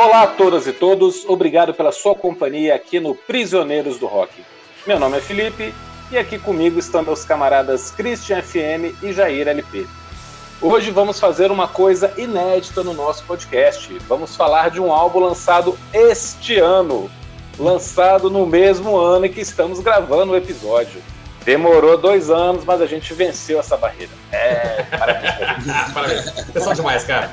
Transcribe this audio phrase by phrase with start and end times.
[0.00, 4.32] Olá a todas e todos, obrigado pela sua companhia aqui no Prisioneiros do Rock.
[4.86, 5.74] Meu nome é Felipe
[6.12, 9.88] e aqui comigo estão meus camaradas Christian FM e Jair LP.
[10.62, 13.92] Hoje vamos fazer uma coisa inédita no nosso podcast.
[14.06, 17.10] Vamos falar de um álbum lançado este ano,
[17.58, 21.02] lançado no mesmo ano em que estamos gravando o episódio.
[21.48, 24.12] Demorou dois anos, mas a gente venceu essa barreira.
[24.30, 25.64] É, parabéns.
[25.94, 26.30] parabéns.
[26.52, 27.30] Pessoal demais, cara.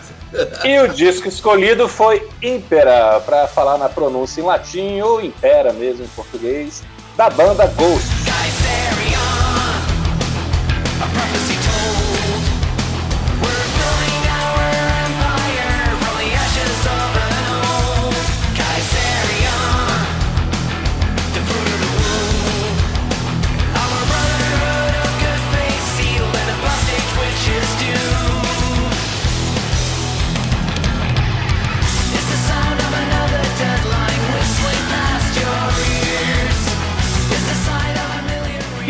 [0.63, 6.05] E o disco escolhido foi Impera, para falar na pronúncia em latim ou Impera mesmo
[6.05, 6.81] em português,
[7.17, 8.07] da banda Ghost.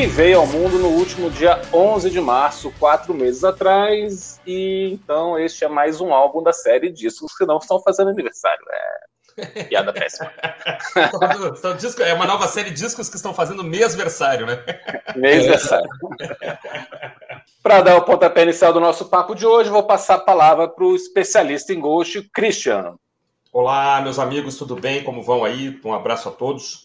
[0.06, 5.36] Que veio ao mundo no último dia 11 de março, quatro meses atrás, e então
[5.40, 8.64] este é mais um álbum da série discos que não estão fazendo aniversário.
[9.36, 10.32] É piada péssima.
[12.06, 14.64] é uma nova série de discos que estão fazendo mêsversário, né?
[15.16, 15.90] Mêsversário.
[17.64, 20.86] Para dar o pontapé inicial do nosso papo de hoje, vou passar a palavra para
[20.86, 22.94] o especialista em Ghost, Christian.
[23.52, 25.04] Olá, meus amigos, tudo bem?
[25.04, 25.80] Como vão aí?
[25.84, 26.85] Um abraço a todos.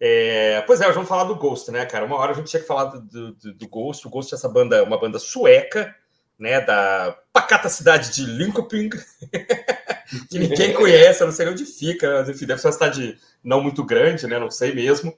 [0.00, 2.04] É, pois é, vamos falar do Ghost, né, cara?
[2.04, 4.06] Uma hora a gente tinha que falar do, do, do Ghost.
[4.06, 5.94] O Ghost é essa banda, uma banda sueca,
[6.38, 8.90] né, da pacata cidade de Linköping,
[10.30, 13.84] que ninguém conhece, eu não sei onde fica, enfim, deve ser uma cidade não muito
[13.84, 15.16] grande, né, não sei mesmo.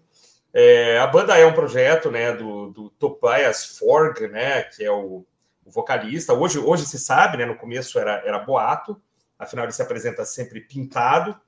[0.52, 5.26] É, a banda é um projeto, né, do, do Tobias Forg, né, que é o,
[5.64, 6.32] o, vocalista.
[6.32, 9.00] Hoje, hoje se sabe, né, no começo era, era boato,
[9.38, 11.38] afinal ele se apresenta sempre pintado,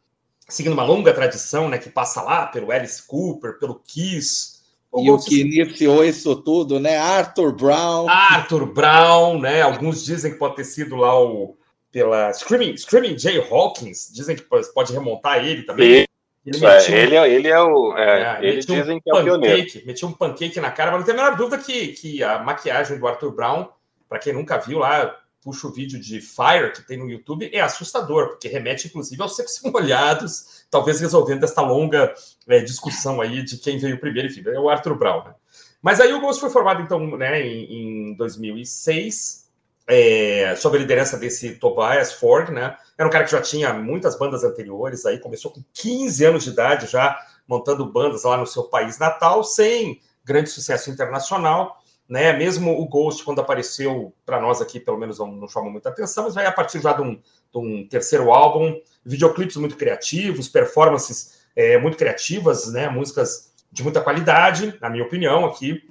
[0.48, 4.62] seguindo uma longa tradição, né, que passa lá pelo Alice Cooper, pelo Kiss.
[4.94, 6.98] E o que iniciou isso tudo, né?
[6.98, 8.06] Arthur Brown.
[8.10, 9.62] Arthur Brown, né?
[9.62, 11.56] Alguns dizem que pode ter sido lá o
[11.92, 16.06] pela Screaming, Screaming Jay Hawkins, dizem que pode remontar ele também.
[16.44, 17.96] Ele, é, ele, é, ele é o.
[17.96, 19.68] É, é, eles dizem um que é o pioneiro.
[19.86, 22.98] Metia um pancake na cara, mas não tem a menor dúvida que, que a maquiagem
[22.98, 23.68] do Arthur Brown,
[24.08, 27.60] para quem nunca viu lá, puxa o vídeo de Fire que tem no YouTube, é
[27.60, 32.14] assustador, porque remete inclusive aos secos molhados, talvez resolvendo esta longa
[32.48, 35.24] é, discussão aí de quem veio primeiro, enfim, é o Arthur Brown.
[35.24, 35.34] Né?
[35.82, 39.42] Mas aí o Ghost foi formado então né, em, em 2006,
[39.86, 42.76] é, sob a liderança desse Tobias Ford, né?
[42.96, 46.50] Era um cara que já tinha muitas bandas anteriores, aí começou com 15 anos de
[46.50, 51.81] idade já montando bandas lá no seu país natal, sem grande sucesso internacional
[52.12, 52.30] né?
[52.34, 56.24] Mesmo o Ghost, quando apareceu para nós aqui, pelo menos não, não chamou muita atenção,
[56.24, 61.42] mas vai a partir já de um, de um terceiro álbum, videoclipes muito criativos, performances
[61.56, 62.86] é, muito criativas, né?
[62.86, 65.82] Músicas de muita qualidade, na minha opinião, aqui.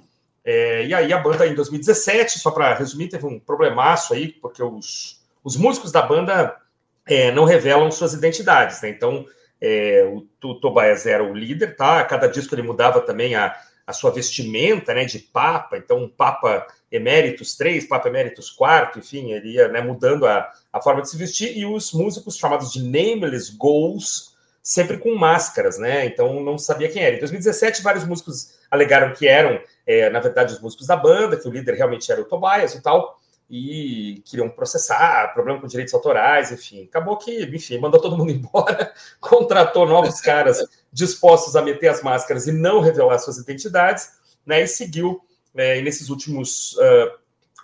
[0.44, 4.62] É, e aí a banda em 2017, só para resumir, teve um problemaço aí, porque
[4.62, 6.56] os, os músicos da banda
[7.04, 8.90] é, não revelam suas identidades, né?
[8.90, 9.26] Então,
[9.60, 12.04] é, o, o Tobias era o líder, tá?
[12.04, 13.56] Cada disco ele mudava também a,
[13.86, 19.32] a sua vestimenta né, de Papa, então um Papa Eméritos 3, Papa Eméritos 4, enfim,
[19.32, 22.82] ele ia né, mudando a, a forma de se vestir, e os músicos chamados de
[22.82, 24.32] Nameless Goals,
[24.62, 26.06] sempre com máscaras, né?
[26.06, 27.16] Então não sabia quem era.
[27.16, 31.48] Em 2017, vários músicos alegaram que eram, é, na verdade, os músicos da banda, que
[31.48, 33.20] o líder realmente era o Tobias e tal,
[33.54, 36.84] e queriam processar, problema com direitos autorais, enfim.
[36.84, 42.46] Acabou que, enfim, mandou todo mundo embora, contratou novos caras dispostos a meter as máscaras
[42.46, 44.12] e não revelar suas identidades,
[44.46, 44.62] né?
[44.62, 45.20] E seguiu.
[45.54, 47.12] É, e nesses últimos uh,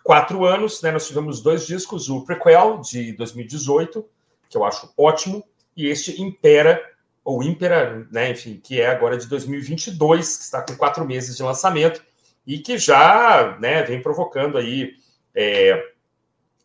[0.05, 4.07] quatro anos, né, nós tivemos dois discos: o Prequel de 2018,
[4.51, 5.43] que eu acho ótimo,
[5.75, 6.83] e este Impera
[7.25, 11.43] ou Impera, né, enfim, que é agora de 2022, que está com quatro meses de
[11.43, 12.05] lançamento
[12.47, 14.93] e que já, né, vem provocando aí
[15.41, 15.93] é,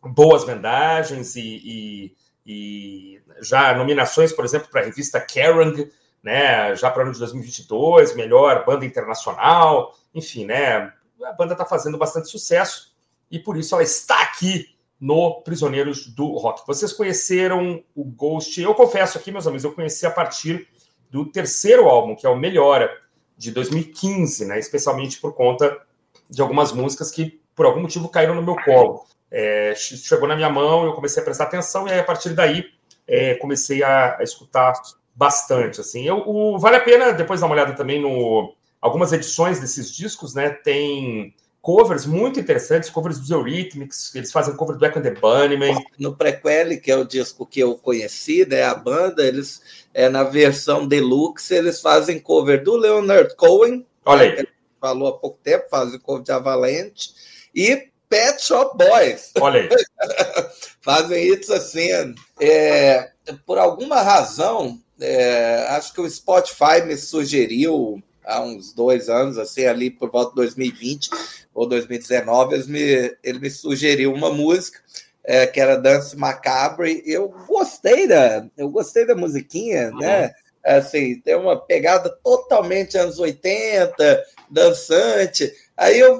[0.02, 5.88] boas vendagens e, e, e, já nominações, por exemplo, para a revista Kerrang,
[6.20, 11.64] né, já para o ano de 2022, melhor banda internacional, enfim, né, a banda está
[11.64, 12.96] fazendo bastante sucesso
[13.30, 16.66] e por isso ela está aqui no Prisioneiros do Rock.
[16.66, 18.60] Vocês conheceram o Ghost?
[18.60, 20.66] Eu confesso aqui, meus amigos, eu conheci a partir
[21.10, 22.90] do terceiro álbum, que é o Melhora,
[23.36, 25.80] de 2015, né, especialmente por conta
[26.28, 29.04] de algumas músicas que, por algum motivo, caíram no meu colo.
[29.30, 32.66] É, chegou na minha mão, eu comecei a prestar atenção e aí, a partir daí
[33.06, 34.72] é, comecei a, a, escutar
[35.14, 36.06] bastante, assim.
[36.06, 40.34] Eu, o, vale a pena depois dar uma olhada também no algumas edições desses discos,
[40.34, 40.50] né?
[40.50, 41.34] Tem
[41.64, 45.82] covers muito interessantes, covers dos Eurythmics, eles fazem cover do Echo and the Bunnymen.
[45.98, 49.62] No Prequel, que é o disco que eu conheci, né, a banda, eles,
[49.94, 54.46] é, na versão deluxe, eles fazem cover do Leonard Cohen, Olha aí.
[54.78, 57.14] falou há pouco tempo, fazem cover de Avalanche,
[57.54, 59.32] e Pet Shop Boys.
[59.40, 59.68] Olha aí.
[60.82, 62.14] fazem isso assim.
[62.40, 63.10] É,
[63.46, 69.66] por alguma razão, é, acho que o Spotify me sugeriu há uns dois anos, assim,
[69.66, 71.10] ali por volta de 2020
[71.54, 74.80] ou 2019, ele me, ele me sugeriu uma música
[75.24, 77.02] é, que era Dance Macabre.
[77.06, 79.98] Eu gostei da, eu gostei da musiquinha, uhum.
[79.98, 80.32] né?
[80.64, 85.52] Assim, tem uma pegada totalmente anos 80, dançante.
[85.76, 86.18] Aí eu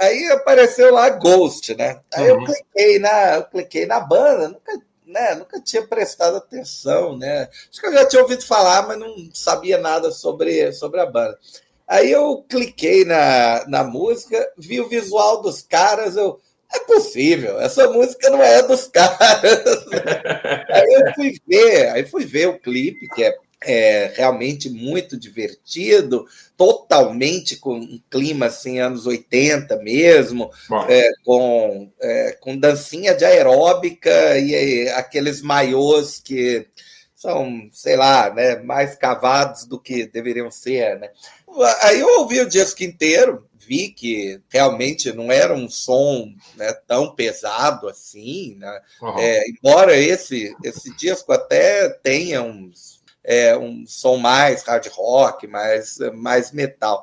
[0.00, 2.00] aí apareceu lá Ghost, né?
[2.12, 2.40] Aí uhum.
[2.40, 7.48] eu cliquei na, eu cliquei na banda, nunca né, nunca tinha prestado atenção, né?
[7.70, 11.38] Acho que eu já tinha ouvido falar, mas não sabia nada sobre, sobre a banda.
[11.86, 16.40] Aí eu cliquei na, na música, vi o visual dos caras, eu.
[16.74, 19.62] É possível, essa música não é dos caras.
[20.68, 26.26] aí eu fui ver, aí fui ver o clipe, que é é realmente muito divertido,
[26.56, 30.50] totalmente com um clima assim, anos 80 mesmo,
[30.88, 34.50] é, com, é, com dancinha de aeróbica e,
[34.84, 36.66] e aqueles maiôs que
[37.14, 40.98] são, sei lá, né, mais cavados do que deveriam ser.
[40.98, 41.10] Né?
[41.82, 47.14] Aí eu ouvi o disco inteiro, vi que realmente não era um som né, tão
[47.14, 48.80] pesado assim, né?
[49.00, 49.18] Uhum.
[49.18, 52.93] É, embora esse, esse disco até tenha uns
[53.24, 57.02] é, um som mais hard rock, mais, mais metal.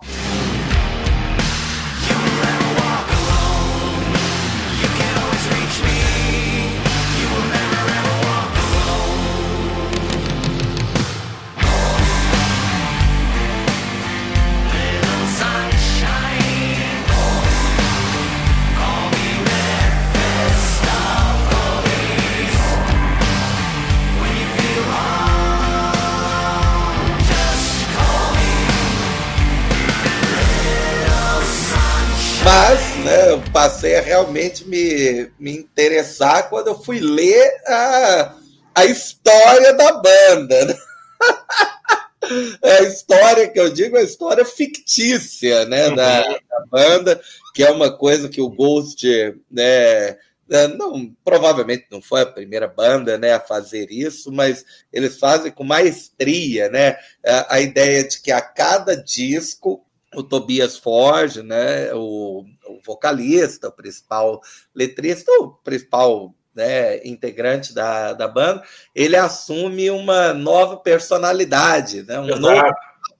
[33.61, 38.35] Passei a realmente me, me interessar quando eu fui ler a,
[38.73, 40.65] a história da banda.
[40.65, 40.77] Né?
[42.63, 45.95] a história que eu digo é a história fictícia né, uhum.
[45.95, 47.21] da, da, banda,
[47.53, 49.05] que é uma coisa que o Ghost,
[49.51, 50.17] né,
[50.49, 55.51] né, não, provavelmente não foi a primeira banda né, a fazer isso, mas eles fazem
[55.51, 59.85] com maestria né, a, a ideia de que a cada disco
[60.15, 62.43] o Tobias Forge, né, o,
[62.77, 64.41] o, vocalista, o principal
[64.73, 68.63] letrista, o principal né, integrante da, da banda,
[68.94, 72.41] ele assume uma nova personalidade, né, um Exato.
[72.41, 72.73] novo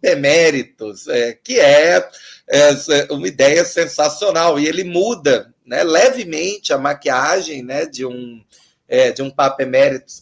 [0.04, 2.10] eméritos, é, que é,
[2.50, 2.74] é,
[3.12, 4.60] uma ideia sensacional.
[4.60, 8.44] E ele muda né, levemente a maquiagem né, de um,
[8.88, 9.64] é, de um Papa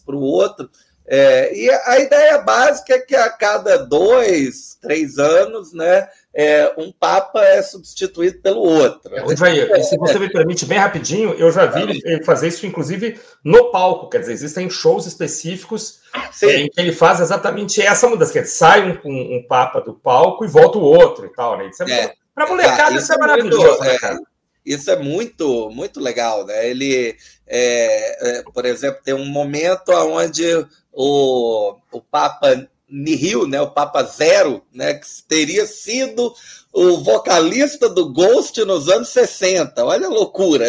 [0.04, 0.70] para o outro,
[1.12, 6.92] é, e a ideia básica é que a cada dois, três anos, né, é, um
[6.92, 9.12] Papa é substituído pelo outro.
[9.16, 13.18] É, Jair, se você me permite, bem rapidinho, eu já vi ele fazer isso, inclusive,
[13.44, 14.08] no palco.
[14.08, 15.98] Quer dizer, existem shows específicos
[16.44, 18.32] é, em que ele faz exatamente essa mudança.
[18.32, 21.58] Quer dizer, sai um, um, um Papa do palco e volta o outro e tal.
[21.58, 21.70] Né?
[21.70, 22.14] Isso é, é.
[22.32, 24.20] Para molecada, isso, isso é, maravilhoso, né, cara?
[24.64, 26.68] Isso é muito, muito legal, né?
[26.68, 27.16] Ele,
[27.46, 30.44] é, é, por exemplo, tem um momento onde
[30.92, 36.34] o, o Papa Nihil, né, o Papa Zero, né, que teria sido
[36.72, 39.84] o vocalista do Ghost nos anos 60.
[39.84, 40.66] Olha a loucura.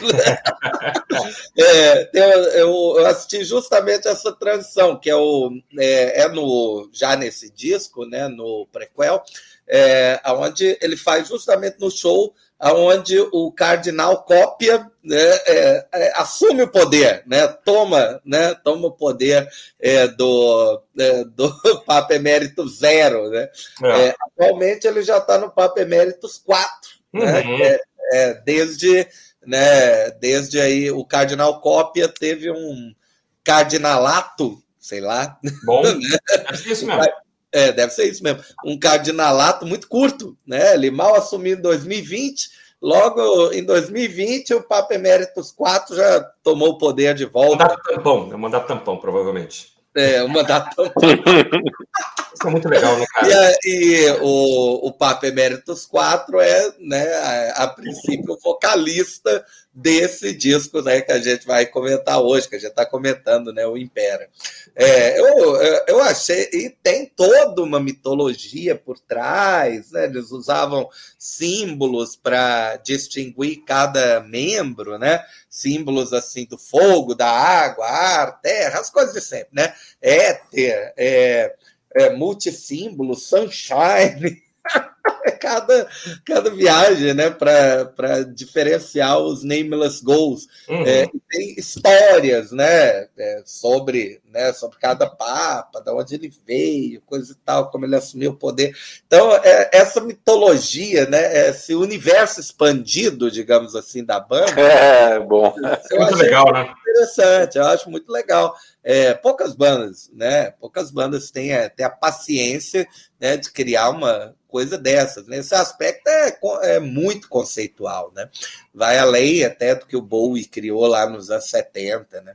[1.58, 7.50] é, eu, eu, assisti justamente essa transição, que é, o, é, é, no, já nesse
[7.50, 9.22] disco, né, no prequel,
[9.68, 12.34] é, onde ele faz justamente no show
[12.70, 18.92] onde o cardinal cópia, né, é, é, assume o poder, né, toma, né, toma o
[18.92, 19.48] poder
[19.80, 21.52] é, do, é, do
[21.84, 23.28] Papa Emérito Zero.
[23.30, 23.48] Né?
[23.82, 24.06] É.
[24.06, 26.70] É, atualmente ele já está no Papa Eméritos 4,
[27.12, 27.58] né, uhum.
[27.58, 29.08] né, desde,
[29.44, 32.94] né, desde aí o cardinal cópia teve um
[33.42, 35.36] cardinalato, sei lá.
[35.64, 36.16] Bom, né?
[36.28, 37.21] é isso mesmo.
[37.52, 38.42] É, deve ser isso mesmo.
[38.64, 40.74] Um cardinalato muito curto, né?
[40.74, 46.78] Ele mal assumiu em 2020, logo em 2020 o Papa Eméritos IV já tomou o
[46.78, 47.64] poder de volta.
[47.64, 49.72] Mandato tampão, é mandato tampão, provavelmente.
[49.94, 51.02] É, o mandato tampão.
[52.34, 53.56] Isso é muito legal, né, cara?
[53.64, 60.82] E, e o, o Papa Emeritus 4 é, né, a, a princípio, vocalista desse disco
[60.82, 64.28] né, que a gente vai comentar hoje, que a gente está comentando, né, o Impera.
[64.74, 65.56] É, eu,
[65.88, 73.64] eu achei, e tem toda uma mitologia por trás, né, eles usavam símbolos para distinguir
[73.64, 79.50] cada membro, né, símbolos assim do fogo, da água, ar, terra, as coisas de sempre,
[79.52, 81.54] né, éter, é,
[81.94, 84.42] é, multissímbolo, sunshine,
[85.40, 85.88] cada,
[86.24, 90.46] cada viagem, né, para diferenciar os nameless goals.
[90.68, 90.86] Uhum.
[90.86, 97.32] É, tem histórias, né, é, sobre, né, sobre cada papa, de onde ele veio, coisa
[97.32, 98.76] e tal, como ele assumiu o poder.
[99.06, 104.52] Então, é, essa mitologia, né, esse universo expandido, digamos assim, da banda.
[104.72, 105.54] É, bom.
[105.90, 106.72] Eu muito legal, né?
[106.80, 108.54] Interessante, eu acho muito legal.
[108.84, 110.50] É, poucas bandas, né?
[110.52, 112.86] Poucas bandas têm, a, têm a paciência
[113.20, 115.26] né, de criar uma coisa dessas.
[115.26, 118.28] Nesse aspecto é, é muito conceitual, né?
[118.74, 122.34] Vai além até do que o Bowie criou lá nos anos 70, né?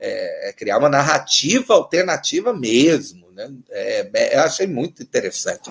[0.00, 3.50] É, é criar uma narrativa alternativa mesmo, né?
[3.70, 5.70] É, é, eu achei muito interessante.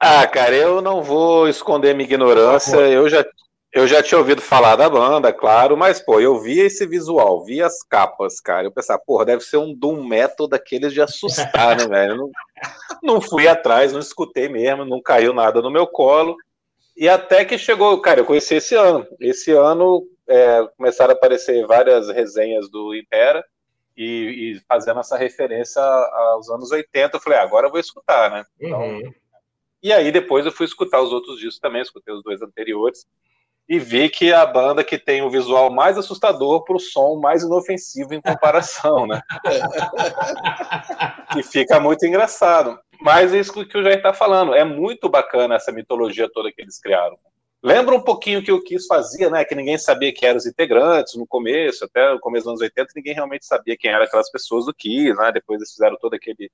[0.00, 2.76] Ah, cara, eu não vou esconder minha ignorância.
[2.76, 3.24] Eu já
[3.72, 7.62] eu já tinha ouvido falar da banda, claro, mas, pô, eu vi esse visual, vi
[7.62, 8.66] as capas, cara.
[8.66, 12.16] Eu pensava, porra, deve ser um Doom Metal daqueles de assustar, né, velho?
[12.16, 12.30] Não,
[13.02, 16.34] não fui atrás, não escutei mesmo, não caiu nada no meu colo.
[16.96, 19.06] E até que chegou, cara, eu conheci esse ano.
[19.20, 23.44] Esse ano é, começaram a aparecer várias resenhas do Impera
[23.96, 27.16] e, e, fazendo essa referência aos anos 80.
[27.16, 28.44] Eu falei, ah, agora eu vou escutar, né?
[28.58, 29.12] Então, uhum.
[29.80, 33.06] E aí depois eu fui escutar os outros discos também, escutei os dois anteriores
[33.68, 37.42] e vi que a banda que tem o visual mais assustador para o som mais
[37.42, 39.20] inofensivo em comparação, né?
[41.32, 42.78] que fica muito engraçado.
[43.00, 46.62] Mas é isso que o Jair está falando, é muito bacana essa mitologia toda que
[46.62, 47.18] eles criaram.
[47.62, 49.44] Lembra um pouquinho que o Kiss fazia, né?
[49.44, 52.92] Que ninguém sabia quem eram os integrantes no começo, até o começo dos anos 80,
[52.96, 55.30] ninguém realmente sabia quem eram aquelas pessoas do Kiss, né?
[55.32, 56.50] Depois eles fizeram todo aquele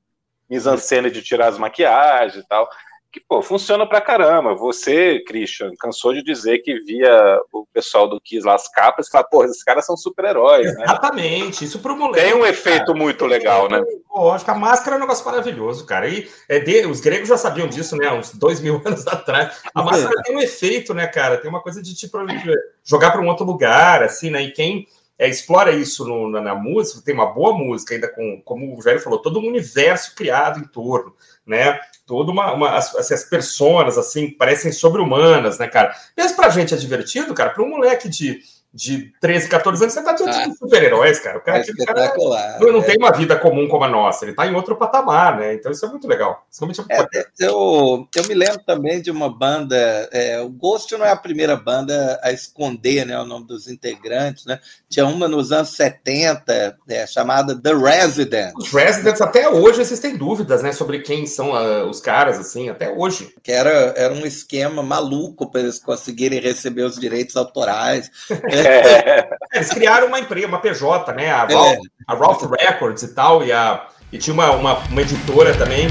[0.48, 2.68] mise-en-scène de tirar as maquiagens e tal
[3.14, 4.56] que pô, funciona pra caramba.
[4.56, 9.10] Você, Christian, cansou de dizer que via o pessoal do Kiss lá as capas e
[9.10, 10.82] fala, pô, esses caras são super-heróis, né?
[10.82, 12.24] Exatamente, isso pro moleque.
[12.24, 12.98] Tem um efeito cara.
[12.98, 13.80] muito legal, né?
[14.08, 16.08] Pô, acho que a máscara é um negócio maravilhoso, cara.
[16.08, 18.12] E é de, os gregos já sabiam disso, né?
[18.12, 19.60] Uns dois mil anos atrás.
[19.72, 21.36] A máscara tem um efeito, né, cara?
[21.36, 22.18] Tem uma coisa de tipo
[22.84, 24.42] jogar para um outro lugar, assim, né?
[24.42, 28.42] E quem é, explora isso no, na, na, música, tem uma boa música, ainda com,
[28.44, 31.14] como o Jair falou, todo um universo criado em torno,
[31.46, 31.78] né?
[32.06, 32.52] Toda uma.
[32.52, 35.94] uma as, as personas, assim, parecem sobre-humanas, né, cara?
[36.16, 38.40] Mesmo pra gente é divertido, cara, para um moleque de
[38.74, 41.38] de 13, 14 anos, você tá diante ah, de super-heróis, cara.
[41.38, 42.58] O cara, é espetacular.
[42.58, 42.82] Cara não, é.
[42.82, 45.54] tem uma vida comum como a nossa, ele tá em outro patamar, né?
[45.54, 46.44] Então isso é muito legal.
[46.90, 49.76] É, eu, eu me lembro também de uma banda,
[50.12, 54.44] é, o Ghost não é a primeira banda a esconder né, o nome dos integrantes,
[54.44, 54.58] né?
[54.88, 58.54] Tinha uma nos anos 70, é, chamada The Residents.
[58.56, 62.90] Os Residents, até hoje, existem dúvidas, né, sobre quem são uh, os caras, assim, até
[62.90, 63.32] hoje.
[63.40, 68.10] Que era, era um esquema maluco para eles conseguirem receber os direitos autorais.
[68.66, 69.28] É.
[69.52, 71.30] Eles criaram uma empresa, uma PJ, né?
[71.30, 71.78] A Ralph, é.
[72.06, 75.88] a Ralph Records e tal, e, a, e tinha uma, uma, uma editora também.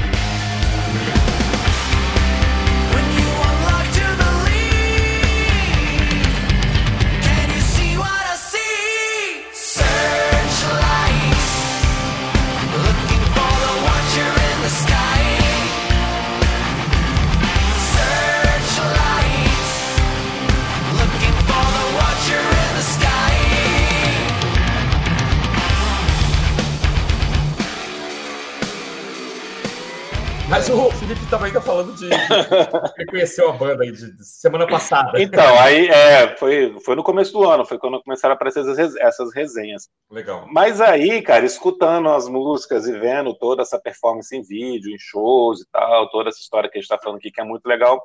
[31.24, 35.20] Felipe estava ainda falando de, de conheceu a banda aí de, de, semana passada.
[35.20, 38.96] Então, aí é, foi, foi no começo do ano, foi quando começaram a aparecer essas,
[38.96, 39.88] essas resenhas.
[40.10, 40.46] Legal.
[40.50, 45.60] Mas aí, cara, escutando as músicas e vendo toda essa performance em vídeo, em shows
[45.60, 48.02] e tal, toda essa história que a gente está falando aqui, que é muito legal,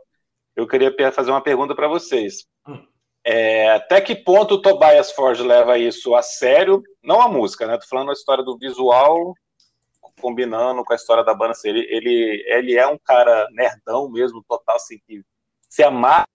[0.56, 2.46] eu queria fazer uma pergunta para vocês.
[2.68, 2.84] Hum.
[3.26, 6.82] É, até que ponto o Tobias Forge leva isso a sério?
[7.04, 7.78] Não a música, né?
[7.78, 9.34] Tô falando a história do visual
[10.20, 11.52] combinando com a história da banda.
[11.52, 15.24] Assim, ele, ele, ele é um cara nerdão mesmo, total, assim, que
[15.68, 16.28] se amar a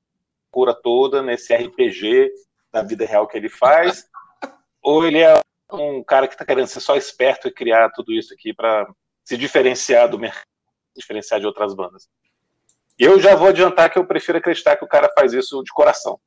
[0.50, 2.30] cura toda nesse RPG
[2.72, 4.06] da vida real que ele faz,
[4.82, 5.38] ou ele é
[5.72, 8.86] um cara que está querendo ser só esperto e criar tudo isso aqui para
[9.24, 10.46] se diferenciar do mercado,
[10.96, 12.08] diferenciar de outras bandas.
[12.98, 16.20] Eu já vou adiantar que eu prefiro acreditar que o cara faz isso de coração.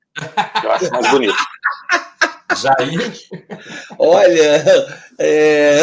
[0.63, 1.37] Eu acho mais bonito.
[2.55, 3.13] Jair?
[3.97, 4.63] Olha,
[5.19, 5.81] É,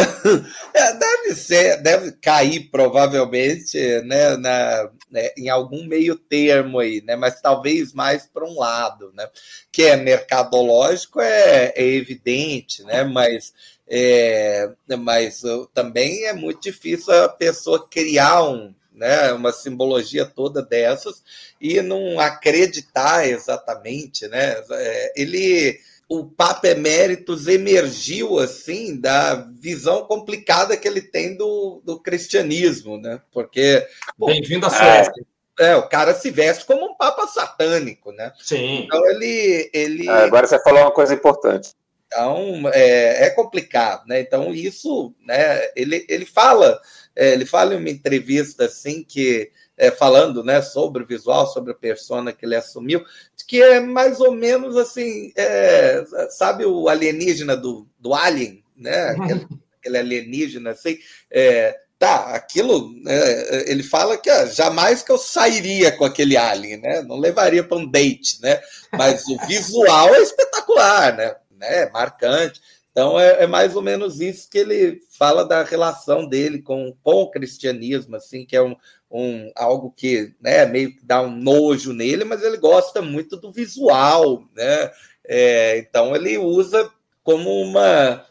[0.73, 7.17] é, deve ser, deve cair provavelmente né, na, né, em algum meio termo aí, né,
[7.17, 9.29] mas talvez mais para um lado, né,
[9.73, 13.53] que é mercadológico, é, é evidente, né, mas,
[13.89, 15.43] é, mas
[15.75, 21.25] também é muito difícil a pessoa criar um, né, uma simbologia toda dessas
[21.61, 25.81] e não acreditar exatamente, né, é, ele
[26.19, 33.21] o Papa Eméritos emergiu assim da visão complicada que ele tem do, do cristianismo, né?
[33.33, 33.87] Porque
[34.19, 35.13] bem-vindo à Suécia.
[35.59, 38.33] É, é, o cara se veste como um papa satânico, né?
[38.39, 38.85] Sim.
[38.85, 40.09] Então ele, ele.
[40.09, 41.71] Ah, agora você falou uma coisa importante.
[42.07, 44.21] Então é, é complicado, né?
[44.21, 45.61] Então isso, né?
[45.75, 46.81] Ele, ele fala,
[47.17, 51.73] é, ele fala em uma entrevista assim que é, falando né, sobre o visual, sobre
[51.73, 53.05] a persona que ele assumiu,
[53.47, 59.11] que é mais ou menos assim, é, sabe o alienígena do, do Alien, né?
[59.11, 59.47] Aquele,
[59.79, 60.99] aquele alienígena assim.
[61.31, 66.79] É, tá, aquilo, né, ele fala que ah, jamais que eu sairia com aquele alien,
[66.79, 67.03] né?
[67.03, 68.61] Não levaria para um date, né?
[68.93, 71.35] Mas o visual é espetacular, né?
[71.59, 71.89] né?
[71.91, 72.61] Marcante.
[72.95, 77.23] Então é, é, mais ou menos isso que ele fala da relação dele com, com
[77.23, 78.77] o cristianismo, assim, que é um,
[79.11, 83.51] um algo que né, meio que dá um nojo nele, mas ele gosta muito do
[83.51, 84.93] visual, né?
[85.27, 86.89] É, então ele usa
[87.25, 88.25] como uma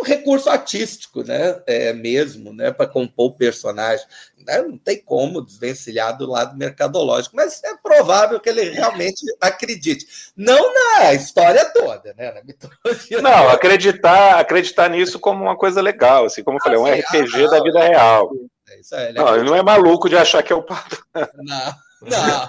[0.00, 1.60] um recurso artístico, né?
[1.66, 2.70] É, mesmo, né?
[2.70, 4.06] Para compor o personagem.
[4.46, 4.62] Né?
[4.62, 10.06] Não tem como desvencilhar do lado mercadológico, mas é provável que ele realmente acredite.
[10.36, 12.32] Não na história toda, né?
[12.32, 13.20] Na mitologia.
[13.20, 13.52] Não, toda.
[13.52, 17.50] acreditar, acreditar nisso como uma coisa legal, assim, como eu falei, um ah, RPG ah,
[17.50, 18.30] da vida real.
[18.70, 20.98] É isso aí, não, ele não é maluco de achar que é o Papa.
[21.36, 22.48] Não, não.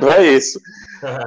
[0.00, 0.60] Não é isso.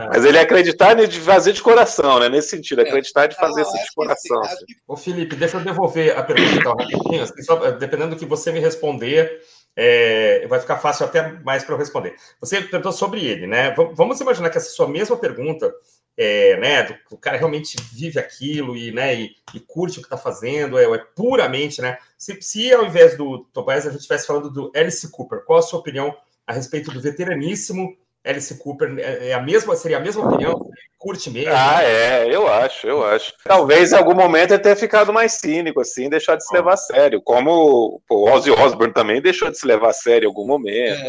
[0.10, 2.30] Mas ele acreditar de fazer de coração, né?
[2.30, 4.42] Nesse sentido, acreditar de fazer isso de coração.
[4.42, 4.66] Assim.
[4.88, 7.24] Ô, Felipe, deixa eu devolver a pergunta então, rapidinho.
[7.24, 9.42] Assim, só, dependendo do que você me responder,
[9.76, 12.16] é, vai ficar fácil até mais para eu responder.
[12.40, 13.74] Você perguntou sobre ele, né?
[13.94, 15.74] Vamos imaginar que essa sua mesma pergunta,
[16.18, 16.84] é, né?
[16.84, 20.78] Do, o cara realmente vive aquilo e, né, e, e curte o que está fazendo,
[20.78, 21.98] é, é, puramente, né?
[22.18, 25.64] Se, se ao invés do Tobias a gente estivesse falando do Alice Cooper, qual a
[25.64, 30.26] sua opinião a respeito do veteraníssimo Alice Cooper é, é a mesma, seria a mesma
[30.28, 30.70] opinião?
[30.98, 31.52] Curte mesmo?
[31.52, 33.34] Ah, é, eu acho, eu acho.
[33.44, 36.78] Talvez em algum momento ele tenha ficado mais cínico, assim, deixar de se levar a
[36.78, 37.20] sério.
[37.24, 41.02] Como o Ozzy Osbourne também deixou de se levar a sério em algum momento.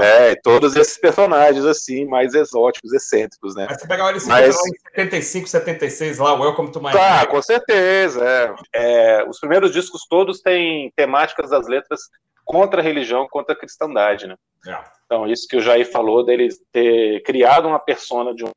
[0.00, 3.66] É, É, todos esses personagens, assim, mais exóticos, excêntricos, né?
[3.68, 4.56] Mas você pegar o Alice Mas...
[4.56, 8.24] Cooper em 75, 76, lá, Welcome to My Tá, com certeza.
[8.24, 9.18] É.
[9.18, 12.00] É, os primeiros discos todos têm temáticas das letras
[12.48, 14.34] contra a religião, contra a cristandade, né?
[14.66, 14.78] É.
[15.04, 18.50] Então, isso que o Jair falou dele ter criado uma persona de um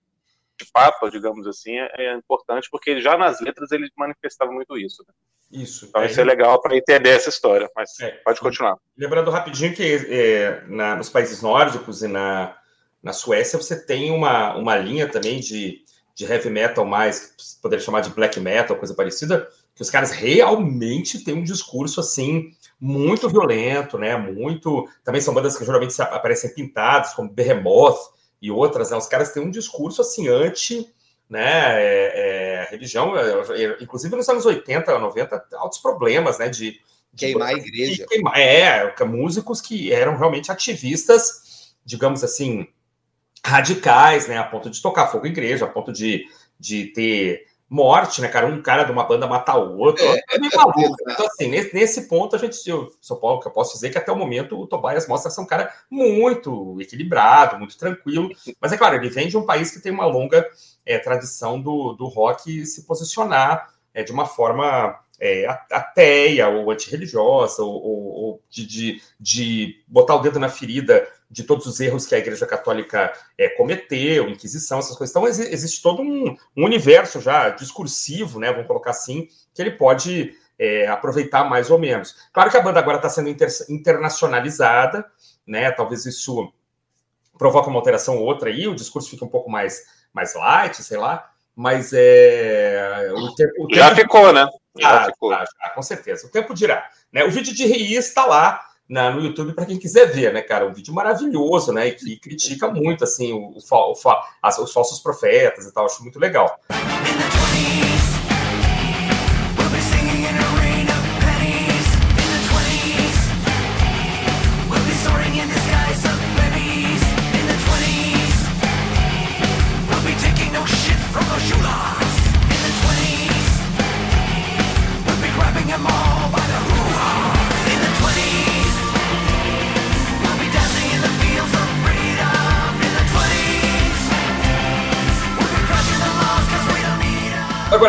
[0.72, 5.04] papa, digamos assim, é, é importante porque já nas letras ele manifestava muito isso.
[5.06, 5.62] Né?
[5.62, 5.88] Isso.
[5.88, 7.70] Então, é, isso é legal para entender essa história.
[7.76, 8.78] Mas é, pode continuar.
[8.98, 12.56] Lembrando rapidinho que é, na, nos países nórdicos e na,
[13.04, 15.84] na Suécia você tem uma, uma linha também de,
[16.16, 21.24] de heavy metal mais, poderia chamar de black metal, coisa parecida, que os caras realmente
[21.24, 22.52] têm um discurso assim
[22.82, 24.18] muito violento, né?
[24.18, 24.90] Muito.
[25.04, 28.00] Também são bandas que geralmente aparecem pintadas, como Behemoth
[28.42, 28.98] e outras, né?
[28.98, 30.92] Os caras têm um discurso assim anti,
[31.30, 31.80] né?
[31.80, 36.50] É, é, religião, é, é inclusive nos anos 80, 90, altos problemas, né?
[36.50, 36.82] De,
[37.16, 38.08] queimar a igreja.
[38.08, 42.68] Queimar, é, músicos que eram realmente ativistas, digamos assim,
[43.46, 44.40] radicais, né?
[44.40, 46.26] A ponto de tocar fogo em igreja, a ponto de,
[46.60, 48.48] de ter morte, né, cara?
[48.48, 50.04] Um cara de uma banda matar o outro.
[50.04, 50.98] É, é meio maluco.
[51.10, 54.12] Então, assim, nesse, nesse ponto, a gente, eu, Paulo, que eu posso dizer que até
[54.12, 58.30] o momento o Tobias mostra ser um cara muito equilibrado, muito tranquilo.
[58.60, 60.46] Mas é claro, ele vem de um país que tem uma longa
[60.86, 67.64] é, tradição do, do rock se posicionar é, de uma forma é, ateia ou antirreligiosa,
[67.64, 72.06] ou, ou, ou de, de, de, botar o dedo na ferida de todos os erros
[72.06, 75.16] que a Igreja Católica é, cometeu, Inquisição, essas coisas.
[75.16, 80.36] Então, existe todo um, um, universo já discursivo, né, vamos colocar assim, que ele pode
[80.60, 82.16] é, aproveitar mais ou menos.
[82.34, 85.06] Claro que a banda agora está sendo inter, internacionalizada,
[85.48, 86.52] né, talvez isso
[87.38, 90.98] provoque uma alteração ou outra aí, o discurso fica um pouco mais, mais light, sei
[90.98, 93.10] lá, mas é.
[93.14, 93.76] O tempo, o tempo...
[93.76, 94.48] Já ficou, né?
[94.78, 95.32] Já ah, ficou.
[95.34, 96.28] Ah, ah, com certeza.
[96.28, 96.90] O tempo dirá.
[97.12, 97.24] Né?
[97.24, 100.68] O vídeo de Reis está lá na, no YouTube para quem quiser ver, né, cara?
[100.68, 101.88] Um vídeo maravilhoso, né?
[101.88, 103.96] E que critica muito, assim, o, o, o
[104.44, 105.86] as, os falsos profetas e tal.
[105.86, 106.60] Acho muito legal.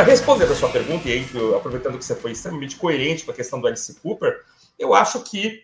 [0.02, 3.34] Agora, respondendo a sua pergunta, e aí, aproveitando que você foi extremamente coerente com a
[3.34, 4.42] questão do Alice Cooper,
[4.76, 5.62] eu acho que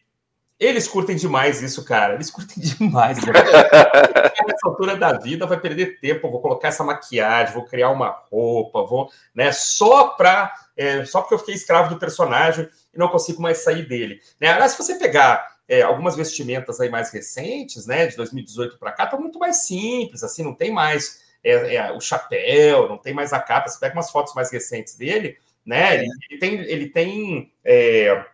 [0.61, 2.14] eles curtem demais isso, cara.
[2.14, 3.18] Eles curtem demais.
[3.18, 6.31] Nessa altura da vida vai perder tempo.
[6.31, 9.51] Vou colocar essa maquiagem, vou criar uma roupa, vou, né?
[9.51, 13.88] Só para, é, só porque eu fiquei escravo do personagem e não consigo mais sair
[13.88, 14.20] dele.
[14.40, 14.53] Né?
[14.53, 19.05] Aliás, se você pegar é, algumas vestimentas aí mais recentes, né, de 2018 para cá,
[19.05, 20.22] tá muito mais simples.
[20.22, 23.69] Assim, não tem mais é, é, o chapéu, não tem mais a capa.
[23.69, 25.97] Você pega umas fotos mais recentes dele, né?
[25.97, 26.05] É.
[26.05, 28.25] Ele, tem, ele tem é,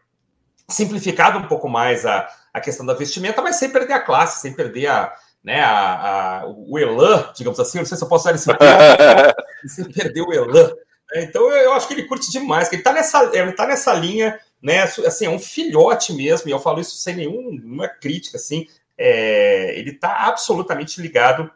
[0.68, 4.52] simplificado um pouco mais a, a questão da vestimenta, mas sem perder a classe, sem
[4.52, 7.78] perder a, né, a, a, o elan, digamos assim.
[7.78, 8.48] não sei se eu posso usar esse
[9.68, 10.72] sem perder o elan.
[11.12, 11.24] Né?
[11.24, 13.92] Então eu, eu, acho que ele curte demais, que ele está nessa, ele tá nessa
[13.92, 14.82] linha, né?
[14.82, 18.66] Assim, é um filhote mesmo, e eu falo isso sem nenhuma crítica, assim.
[18.96, 21.50] É, ele está absolutamente ligado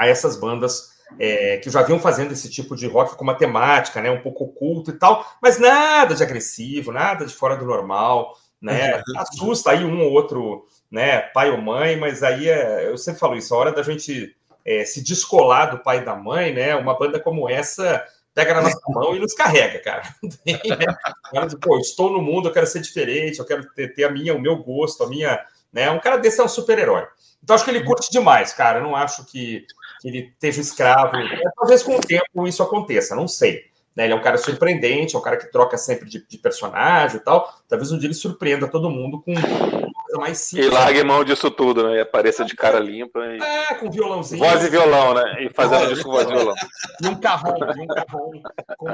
[0.00, 4.00] a essas bandas é, que já vinham fazendo esse tipo de rock com uma temática,
[4.00, 8.34] né, um pouco oculto e tal, mas nada de agressivo, nada de fora do normal,
[8.60, 8.96] né?
[8.96, 9.18] Uhum.
[9.18, 13.36] Assusta aí um ou outro, né, pai ou mãe, mas aí é, eu sempre falo
[13.36, 14.34] isso, a hora da gente
[14.64, 16.74] é, se descolar do pai e da mãe, né?
[16.76, 18.02] Uma banda como essa
[18.34, 20.02] pega na nossa mão e nos carrega, cara.
[20.22, 21.48] né?
[21.60, 24.40] Pô, estou no mundo, eu quero ser diferente, eu quero ter, ter a minha, o
[24.40, 25.90] meu gosto, a minha, né?
[25.90, 27.06] Um cara desse é um super-herói.
[27.42, 28.78] Então acho que ele curte demais, cara.
[28.78, 29.64] Eu não acho que
[30.00, 31.12] que ele esteja escravo.
[31.56, 33.70] Talvez com o tempo isso aconteça, não sei.
[33.94, 34.04] Né?
[34.04, 37.20] Ele é um cara surpreendente, é um cara que troca sempre de, de personagem e
[37.20, 37.52] tal.
[37.68, 40.68] Talvez um dia ele surpreenda todo mundo com coisa mais simples.
[40.68, 41.96] E largue mão disso tudo, né?
[41.96, 43.20] E apareça de cara limpa.
[43.20, 43.42] E...
[43.42, 44.42] É, com violãozinho.
[44.42, 45.44] Voz e violão, né?
[45.44, 46.54] E fazendo isso com voz e violão.
[47.02, 48.30] E um carrão, e um carrão.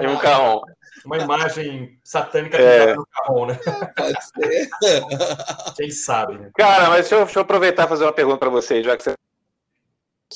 [0.02, 0.62] E um carrão.
[1.04, 2.94] Uma imagem satânica é.
[2.94, 3.58] no carrão, né?
[3.96, 4.68] Pode ser.
[5.76, 6.50] Quem sabe, né?
[6.56, 9.02] Cara, mas deixa eu, deixa eu aproveitar e fazer uma pergunta para vocês, já que
[9.02, 9.12] você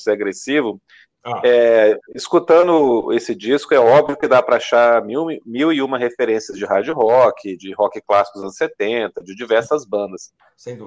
[0.07, 0.81] agressivo.
[1.23, 1.39] Ah.
[1.45, 6.57] É, escutando esse disco, é óbvio que dá para achar mil, mil e uma referências
[6.57, 10.31] de hard rock, de rock clássico dos anos 70, de diversas bandas.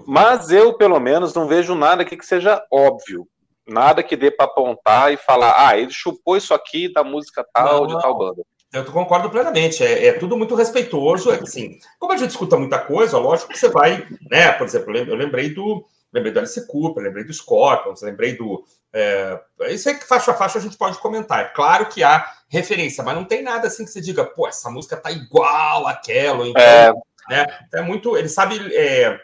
[0.06, 3.28] Mas eu, pelo menos, não vejo nada aqui que seja óbvio.
[3.66, 7.82] Nada que dê para apontar e falar, ah, ele chupou isso aqui da música tal,
[7.82, 8.42] não, de tal banda.
[8.72, 9.84] Eu concordo plenamente.
[9.84, 11.30] É, é, tudo muito respeitoso.
[11.30, 14.50] É assim, como a gente escuta muita coisa, lógico que você vai, né?
[14.52, 18.64] Por exemplo, eu lembrei do lembrei do Alice Cooper, lembrei do Scorpions, lembrei do.
[18.92, 21.40] É, isso aí que faixa a faixa a gente pode comentar.
[21.40, 24.70] É claro que há referência, mas não tem nada assim que você diga, pô, essa
[24.70, 26.46] música tá igual àquela.
[26.46, 26.92] Então, é.
[27.28, 28.16] Né, então é muito.
[28.16, 29.18] Ele sabe é,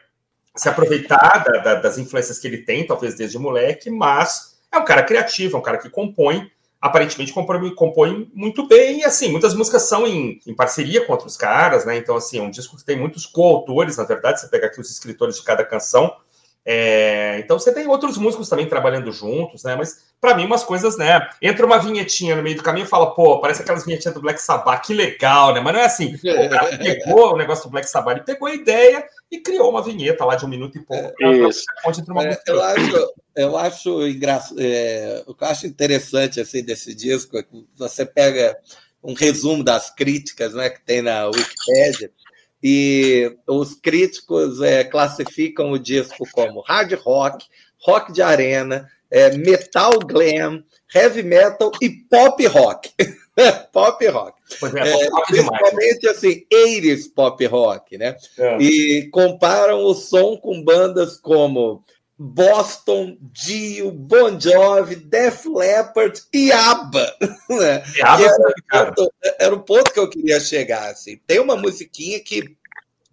[0.57, 4.85] se aproveitar da, da, das influências que ele tem, talvez desde moleque, mas é um
[4.85, 6.51] cara criativo, é um cara que compõe.
[6.81, 11.37] Aparentemente compõe, compõe muito bem, e assim, muitas músicas são em, em parceria com outros
[11.37, 11.99] caras, né?
[11.99, 14.91] Então, assim, é um disco que tem muitos coautores, na verdade, você pega aqui os
[14.91, 16.17] escritores de cada canção,
[16.65, 19.75] é, então você tem outros músicos também trabalhando juntos, né?
[19.77, 21.29] Mas para mim umas coisas, né?
[21.41, 24.41] Entra uma vinhetinha no meio do caminho e fala, pô, parece aquelas vinhetinhas do Black
[24.41, 25.61] Sabbath, que legal, né?
[25.61, 26.15] Mas não é assim.
[26.15, 29.83] O cara pegou o negócio do Black Sabbath, ele pegou a ideia e criou uma
[29.83, 31.15] vinheta lá de um minuto e pouco.
[32.47, 37.45] É, eu acho, eu acho engraçado, é, eu acho interessante assim desse disco é
[37.75, 38.57] você pega
[39.03, 42.11] um resumo das críticas, né, que tem na Wikipedia
[42.63, 47.47] e os críticos é, classificam o disco como hard rock,
[47.79, 50.63] rock de arena, é, metal glam,
[50.95, 52.91] heavy metal e pop rock.
[53.73, 54.41] pop rock.
[54.77, 58.17] É, é, principalmente assim, 80s pop rock, né?
[58.39, 58.59] É.
[58.59, 61.83] E comparam o som com bandas como
[62.23, 67.17] Boston, Dio, Bon Jovi, Def Leppard e ABBA.
[67.49, 67.83] Né?
[67.97, 68.25] E ABBA
[68.71, 70.91] era, o ponto, era o ponto que eu queria chegar.
[70.91, 71.17] Assim.
[71.27, 72.55] Tem uma musiquinha que,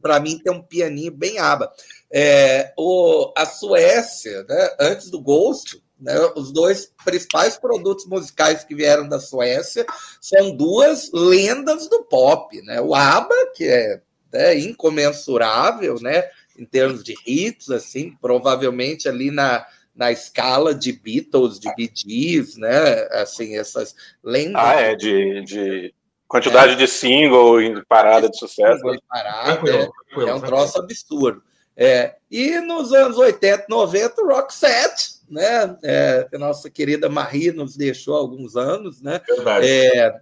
[0.01, 1.71] para mim, tem um pianinho bem ABBA.
[2.11, 8.75] É, o, a Suécia, né, antes do Ghost, né, os dois principais produtos musicais que
[8.75, 9.85] vieram da Suécia
[10.19, 12.61] são duas lendas do pop.
[12.61, 12.81] Né?
[12.81, 14.01] O ABBA, que é
[14.33, 16.29] né, incomensurável, né?
[16.57, 19.65] Em termos de hits, assim, provavelmente ali na,
[19.95, 23.07] na escala de Beatles, de Bee Gees, né?
[23.11, 24.61] Assim, essas lendas.
[24.63, 25.93] Ah, é, de, de
[26.27, 26.75] quantidade é.
[26.75, 28.81] de single em parada de sucesso.
[29.09, 31.41] Parada, é, é, um troço absurdo.
[31.75, 35.77] É, e nos anos 80, 90, o Rock Set, né?
[35.83, 39.21] É, a nossa querida Marie nos deixou há alguns anos, né?
[39.27, 39.67] Verdade.
[39.67, 40.19] É,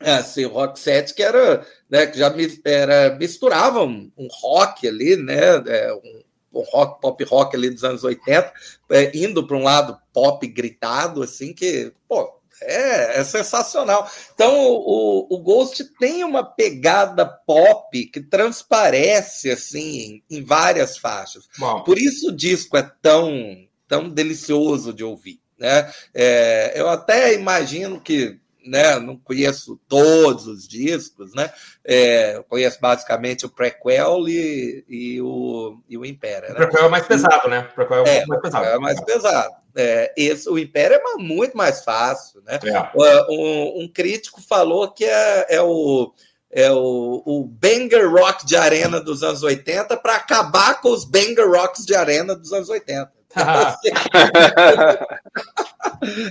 [0.00, 5.16] assim, o rock set que era, né, que já era, misturava um, um rock ali,
[5.16, 8.52] né, é, um, um, rock, pop rock ali dos anos 80,
[8.90, 14.10] é, indo para um lado pop gritado, assim, que, pô, é, é sensacional.
[14.34, 21.48] Então, o, o Ghost tem uma pegada pop que transparece, assim, em, em várias faixas.
[21.58, 21.82] Bom.
[21.84, 25.92] Por isso o disco é tão, tão delicioso de ouvir, né?
[26.14, 28.98] É, eu até imagino que né?
[28.98, 31.50] Não conheço todos os discos, né?
[31.84, 36.48] É, conheço basicamente o Prequel e, e o, e o Império.
[36.48, 36.54] Né?
[36.54, 37.68] O Prequel é mais pesado, né?
[37.70, 38.64] O Prequel é, é mais pesado.
[38.66, 39.54] É mais pesado.
[39.74, 42.58] É, esse, o Império é muito mais fácil, né?
[42.64, 42.90] É.
[43.30, 46.12] Um, um, crítico falou que é, é o
[46.50, 51.46] é o, o banger rock de arena dos anos 80 para acabar com os banger
[51.50, 53.12] rocks de arena dos anos 80.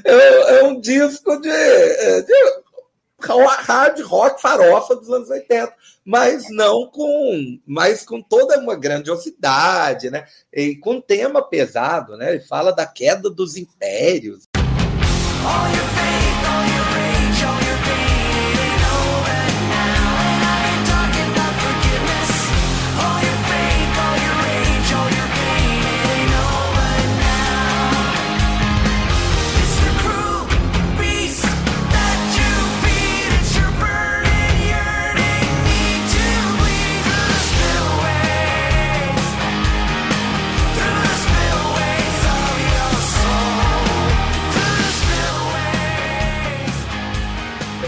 [0.05, 2.33] É, é, um disco de, é, de
[3.27, 10.25] hard rock farofa dos anos 80, mas não com, mas com toda uma grandiosidade, né?
[10.53, 12.31] E com tema pesado, né?
[12.31, 14.43] Ele fala da queda dos impérios.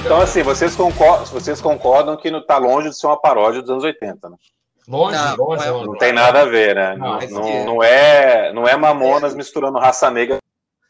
[0.07, 3.69] Então, assim, vocês concordam, vocês concordam que não está longe de ser uma paródia dos
[3.69, 4.37] anos 80, né?
[4.87, 6.95] Longe, não, longe, não, é, não tem nada a ver, né?
[6.95, 10.37] Não, não, não, é, não é Mamonas misturando raça negra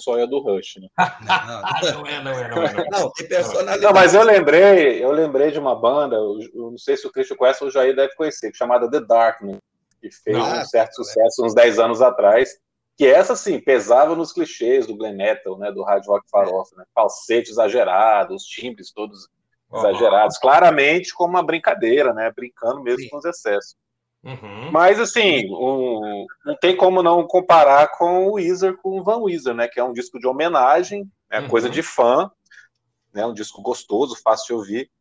[0.05, 0.87] com do Rush, né?
[1.81, 2.89] Não, não, é, não é, não é.
[2.91, 3.81] Não, tem personalidade.
[3.81, 7.11] Não, mas eu lembrei, eu lembrei de uma banda, eu, eu não sei se o
[7.11, 9.57] Christian conhece, o Jair deve conhecer, chamada The Darkness,
[9.99, 12.51] que fez um certo sucesso uns 10 anos atrás
[12.97, 16.83] que essa, sim, pesava nos clichês do glam metal, né, do hard rock farofa, né,
[16.95, 19.29] falsete exagerado, os timbres todos
[19.69, 19.79] uhum.
[19.79, 23.09] exagerados, claramente como uma brincadeira, né, brincando mesmo sim.
[23.09, 23.75] com os excessos.
[24.23, 24.71] Uhum.
[24.71, 29.53] Mas, assim, um, não tem como não comparar com o Weezer, com o Van Weezer,
[29.53, 31.47] né, que é um disco de homenagem, é uhum.
[31.47, 32.31] coisa de fã,
[33.13, 34.91] né, um disco gostoso, fácil de ouvir,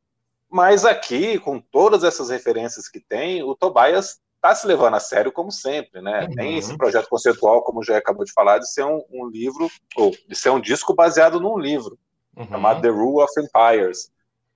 [0.51, 5.33] mas aqui, com todas essas referências que tem, o Tobias está se levando a sério
[5.33, 6.23] como sempre, né?
[6.23, 6.35] Uhum.
[6.35, 10.11] Tem esse projeto conceitual, como já acabou de falar, de ser um, um, livro, ou
[10.11, 11.99] de ser um disco baseado num livro,
[12.37, 12.47] uhum.
[12.47, 14.11] chamado The Rule of Empires,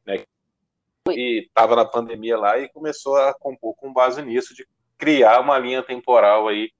[0.07, 0.23] né?
[1.09, 5.59] E estava na pandemia lá e começou a compor com base nisso, de criar uma
[5.59, 6.71] linha temporal aí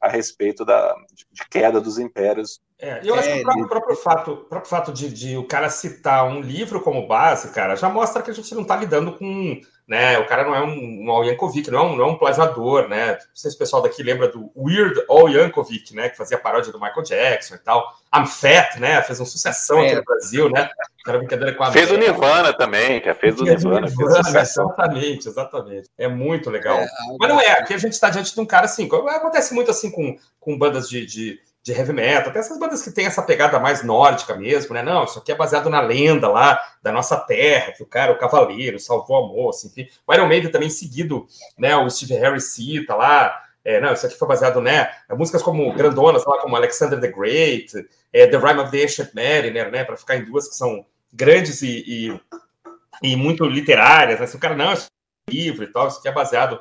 [0.00, 0.94] a respeito da
[1.32, 2.60] de queda dos impérios.
[2.78, 5.68] É, eu acho é, que o próprio, próprio fato, próprio fato de, de, o cara
[5.68, 9.60] citar um livro como base, cara, já mostra que a gente não está lidando com
[9.88, 10.18] né?
[10.18, 12.88] O cara não é um, um Al Yankovic, não é um, não é um plagiador,
[12.88, 13.12] né?
[13.12, 16.10] Não sei se o pessoal daqui lembra do Weird Al Yankovic, né?
[16.10, 17.96] Que fazia paródia do Michael Jackson e tal.
[18.14, 19.00] I'm Fat, né?
[19.00, 20.68] Fez uma sucessão aqui no Brasil, né?
[21.06, 23.86] Era brincadeira com a Fez o Nirvana também, que fez o Nirvana.
[23.86, 25.88] Nirvana exatamente, exatamente.
[25.96, 26.76] É muito legal.
[26.76, 26.86] É,
[27.18, 29.90] Mas não é, aqui a gente está diante de um cara assim, acontece muito assim
[29.90, 33.60] com, com bandas de, de de heavy metal, até essas bandas que tem essa pegada
[33.60, 34.82] mais nórdica mesmo, né?
[34.82, 38.18] Não, isso aqui é baseado na lenda lá da nossa terra, que o cara, o
[38.18, 39.86] cavaleiro, salvou a moça, enfim.
[40.06, 41.26] O Iron Maiden também seguido,
[41.58, 41.76] né?
[41.76, 44.90] O Steve Harris cita lá, é, não, isso aqui foi baseado, né?
[45.10, 47.70] Músicas como grandonas, lá como Alexander the Great,
[48.14, 49.84] é, The Rime of the Ancient Mariner, né?
[49.84, 54.26] Para ficar em duas que são grandes e, e, e muito literárias, né?
[54.26, 54.86] Se o cara, não, isso
[55.28, 56.58] é livro e tal, isso aqui é baseado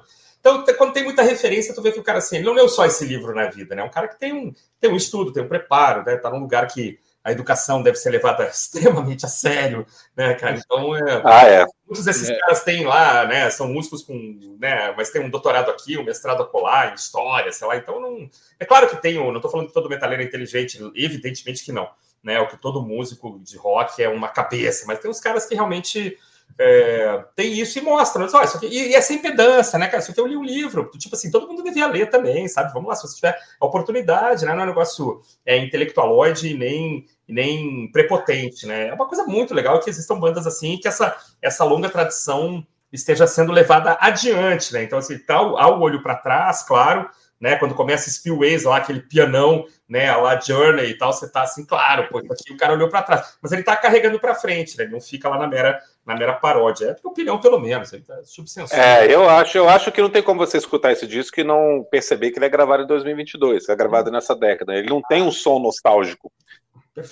[0.55, 2.85] então, quando tem muita referência, tu vê que o cara, assim, ele não leu só
[2.85, 3.81] esse livro na vida, né?
[3.81, 6.15] É um cara que tem um, tem um estudo, tem um preparo, né?
[6.17, 10.57] Tá num lugar que a educação deve ser levada extremamente a sério, né, cara?
[10.57, 11.65] Então, é, ah, é.
[11.85, 12.39] muitos desses é.
[12.39, 16.41] caras têm lá, né, são músicos com, né, mas tem um doutorado aqui, um mestrado
[16.41, 18.29] acolá em história, sei lá, então não...
[18.57, 21.89] É claro que tem, não estou falando que todo metaleiro é inteligente, evidentemente que não,
[22.23, 25.53] né, o que todo músico de rock é uma cabeça, mas tem uns caras que
[25.53, 26.17] realmente
[26.59, 28.21] é, tem isso e mostra.
[28.21, 29.99] Mas, ó, isso aqui, e, e, é sem pedância, né, cara?
[29.99, 30.89] Isso aqui eu li um livro.
[30.97, 32.73] Tipo assim, todo mundo devia ler também, sabe?
[32.73, 34.53] Vamos lá, se você tiver a oportunidade, né?
[34.53, 38.87] Não é um negócio é, intelectualoide nem, nem prepotente, né?
[38.87, 42.65] É uma coisa muito legal que existam bandas assim e que essa, essa longa tradição
[42.91, 44.83] esteja sendo levada adiante, né?
[44.83, 47.55] Então, assim, tá ao olho para trás, claro, né?
[47.55, 50.13] Quando começa Spillways lá, aquele pianão, né?
[50.15, 53.37] Lá Journey e tal, você tá assim, claro, pô, aqui o cara olhou para trás,
[53.41, 54.83] mas ele tá carregando para frente, né?
[54.83, 56.85] Ele não fica lá na mera, na mera paródia.
[56.85, 57.93] É a minha opinião, pelo menos.
[57.93, 58.77] Ele tá subcensor.
[58.77, 61.85] É, eu acho, eu acho que não tem como você escutar esse disco e não
[61.89, 64.73] perceber que ele é gravado em 2022, é gravado nessa década.
[64.75, 66.31] Ele não tem um som nostálgico.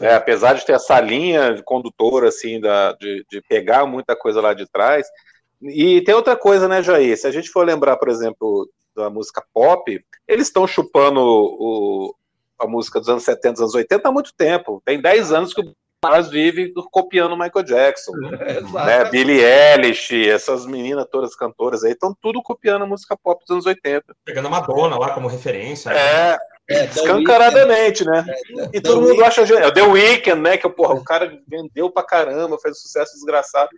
[0.02, 4.52] É, apesar de ter essa linha condutora, assim, da, de, de pegar muita coisa lá
[4.52, 5.06] de trás.
[5.62, 7.16] E tem outra coisa, né, Jair?
[7.16, 12.16] Se a gente for lembrar, por exemplo, da música pop, eles estão chupando o,
[12.60, 14.82] a música dos anos 70, dos anos 80 há muito tempo.
[14.86, 18.12] Tem 10 anos que o Braz vive copiando o Michael Jackson.
[18.40, 19.10] É, né?
[19.10, 23.66] Billie Eilish, essas meninas todas cantoras aí, estão tudo copiando a música pop dos anos
[23.66, 24.16] 80.
[24.24, 25.90] Pegando a Madonna lá como referência.
[25.92, 28.26] É, É, Escancaradamente, né?
[28.28, 29.42] É, e todo mundo acha.
[29.42, 30.58] É o The Weeknd, né?
[30.58, 33.70] Que porra, o cara vendeu pra caramba, fez um sucesso desgraçado.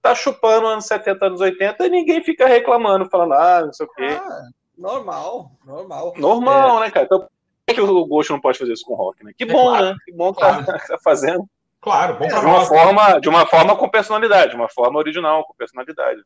[0.00, 3.90] Tá chupando anos 70, anos 80 e ninguém fica reclamando, falando, ah, não sei o
[3.90, 4.08] quê.
[4.20, 4.42] Ah,
[4.82, 6.14] normal, normal.
[6.16, 6.86] Normal, é.
[6.86, 7.06] né, cara?
[7.06, 7.28] Então,
[7.66, 9.32] por que o Ghost não pode fazer isso com o rock, né?
[9.36, 9.86] Que é bom, claro.
[9.86, 9.96] né?
[10.04, 10.82] Que bom que tá, claro.
[10.88, 11.48] tá fazendo.
[11.80, 12.68] Claro, bom pra de uma nós.
[12.68, 16.20] Forma, de uma forma com personalidade, de uma forma original, com personalidade.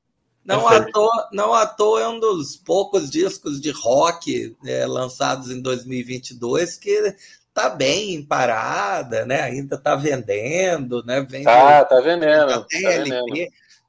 [0.45, 5.51] Não à, toa, não à toa é um dos poucos discos de rock é, lançados
[5.51, 7.16] em 2022 que
[7.53, 9.40] tá bem em parada, né?
[9.40, 11.21] Ainda tá vendendo, né?
[11.29, 12.49] Vende, tá, tá vendendo.
[12.49, 13.25] Tá vendendo.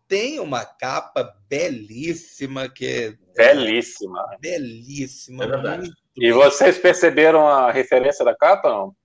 [0.08, 5.44] Tem uma capa belíssima que belíssima, é, belíssima.
[5.44, 5.92] É verdade.
[6.16, 8.96] E vocês perceberam a referência da capa, não?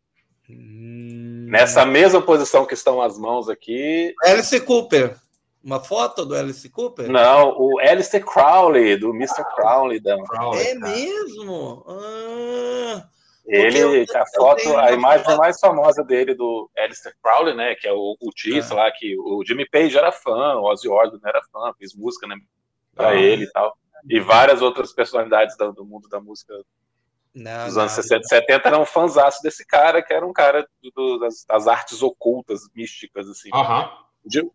[0.48, 1.46] Hum...
[1.48, 4.14] Nessa mesma posição que estão as mãos aqui.
[4.24, 5.16] Alice Cooper.
[5.62, 7.08] Uma foto do Alice Cooper?
[7.08, 9.44] Não, o Alistair Crowley, do Mr.
[9.54, 10.00] Crowley.
[10.00, 10.16] Da...
[10.56, 11.84] É mesmo?
[11.86, 13.04] Ah,
[13.46, 17.74] ele, a foto, a imagem mais famosa dele do Alistair Crowley, né?
[17.74, 18.74] Que é o, Tiz é.
[18.74, 22.36] lá, que o Jimmy Page era fã, o Ozzy Osbourne era fã, fez música, né?
[22.94, 23.16] Pra ah.
[23.16, 23.76] ele e tal.
[24.08, 26.54] E várias outras personalidades do, do mundo da música
[27.34, 30.66] não, dos anos não, 60 e 70 eram fãzaço desse cara, que era um cara
[30.82, 33.48] do, do, das, das, artes ocultas, místicas, assim.
[33.54, 34.50] Uhum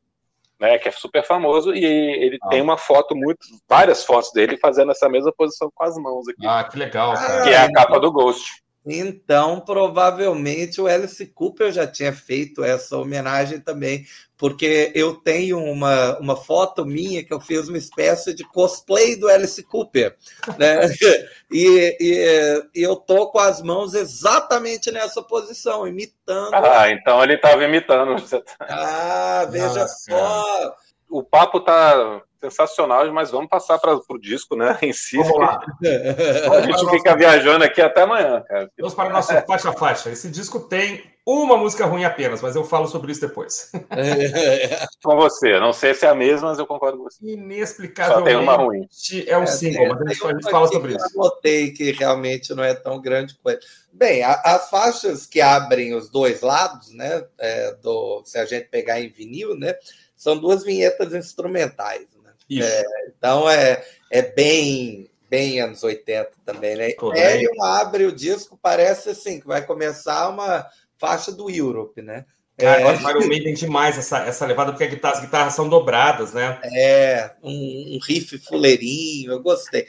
[0.60, 2.50] né, que é super famoso, e ele ah.
[2.50, 6.46] tem uma foto muito, várias fotos dele fazendo essa mesma posição com as mãos aqui.
[6.46, 7.14] Ah, que legal.
[7.14, 7.44] Cara.
[7.44, 8.64] Que é a capa do Ghost.
[8.90, 14.06] Então, provavelmente o Alice Cooper já tinha feito essa homenagem também,
[14.38, 19.28] porque eu tenho uma, uma foto minha que eu fiz uma espécie de cosplay do
[19.28, 20.16] Alice Cooper,
[20.58, 20.80] né?
[21.52, 26.54] e, e, e eu tô com as mãos exatamente nessa posição, imitando.
[26.54, 28.16] Ah, então ele estava imitando.
[28.62, 29.96] Ah, veja Nossa.
[30.10, 30.76] só.
[31.10, 34.78] O papo tá sensacional, mas vamos passar para o disco, né?
[34.82, 35.18] Em si.
[35.18, 35.60] Vamos lá.
[36.58, 38.72] a gente fica viajando aqui até amanhã, cara.
[38.78, 40.10] Vamos para o nosso faixa faixa.
[40.10, 43.70] Esse disco tem uma música ruim apenas, mas eu falo sobre isso depois.
[45.04, 45.60] com você.
[45.60, 47.18] Não sei se é a mesma, mas eu concordo com você.
[47.22, 48.20] Inexplicável.
[48.20, 48.88] Só tem uma ruim.
[49.28, 51.06] É um é, single, mas a gente, a gente fala sobre isso.
[51.14, 53.60] Eu notei que realmente não é tão grande coisa.
[53.92, 57.26] Bem, a, as faixas que abrem os dois lados, né?
[57.38, 59.76] É, do, se a gente pegar em vinil, né?
[60.16, 62.08] São duas vinhetas instrumentais.
[62.50, 62.84] É,
[63.18, 66.92] então é, é bem bem anos 80 também, né?
[67.14, 70.66] Hélio abre o disco, parece assim, que vai começar uma
[70.98, 72.26] faixa do Europe, né?
[72.58, 72.84] Cara, é...
[72.84, 76.60] agora o Iron Maiden demais essa, essa levada, porque as guitarras são dobradas, né?
[76.64, 79.86] É, um, um riff fuleirinho, eu gostei.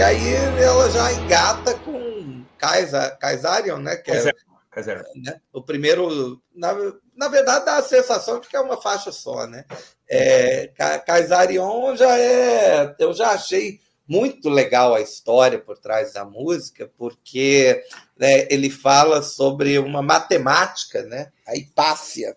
[0.00, 3.96] Aí ela já engata com Kaisarion, né?
[3.96, 4.32] Que é,
[5.14, 5.40] né?
[5.52, 6.74] O primeiro, na,
[7.16, 9.64] na verdade, dá a sensação de que é uma faixa só, né?
[10.08, 10.70] É,
[11.06, 12.94] Kaisarion já é.
[12.98, 17.82] Eu já achei muito legal a história por trás da música, porque
[18.16, 21.32] né, ele fala sobre uma matemática, né?
[21.46, 22.36] A Hipácia,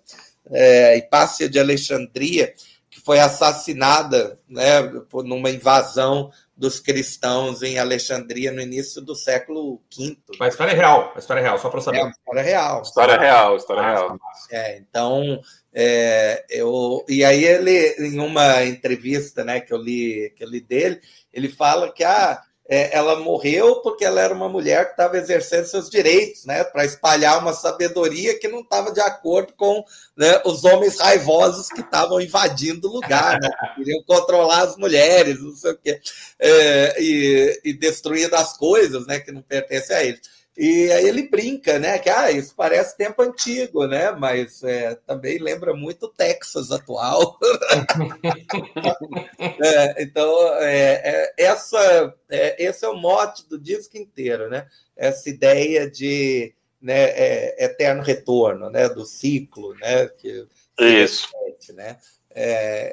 [0.50, 2.54] é, Hipácia de Alexandria,
[2.90, 9.82] que foi assassinada né, por numa invasão dos cristãos em Alexandria no início do século
[9.98, 10.18] V.
[10.42, 12.00] A história é real, a história é real, só para saber.
[12.00, 12.82] É, história real.
[12.82, 14.20] História real, história real.
[14.52, 15.40] É, então,
[15.74, 20.60] é, eu, e aí ele, em uma entrevista né, que, eu li, que eu li
[20.60, 21.00] dele,
[21.32, 25.66] ele fala que ah, é, ela morreu porque ela era uma mulher que estava exercendo
[25.66, 29.84] seus direitos, né, para espalhar uma sabedoria que não estava de acordo com
[30.16, 35.42] né, os homens raivosos que estavam invadindo o lugar, né, que queriam controlar as mulheres,
[35.42, 36.00] não sei o quê,
[36.40, 40.39] é, e, e destruindo as coisas, né, que não pertencem a eles.
[40.62, 41.98] E aí ele brinca, né?
[42.00, 44.12] Que ah, isso parece tempo antigo, né?
[44.12, 47.40] Mas é, também lembra muito o Texas atual.
[49.40, 54.68] é, então, é, é essa, é, esse é o mote do disco inteiro, né?
[54.98, 58.90] Essa ideia de né, é, eterno retorno, né?
[58.90, 60.10] Do ciclo, né?
[60.10, 60.46] Que,
[60.78, 61.30] isso.
[61.46, 61.98] Repete, né?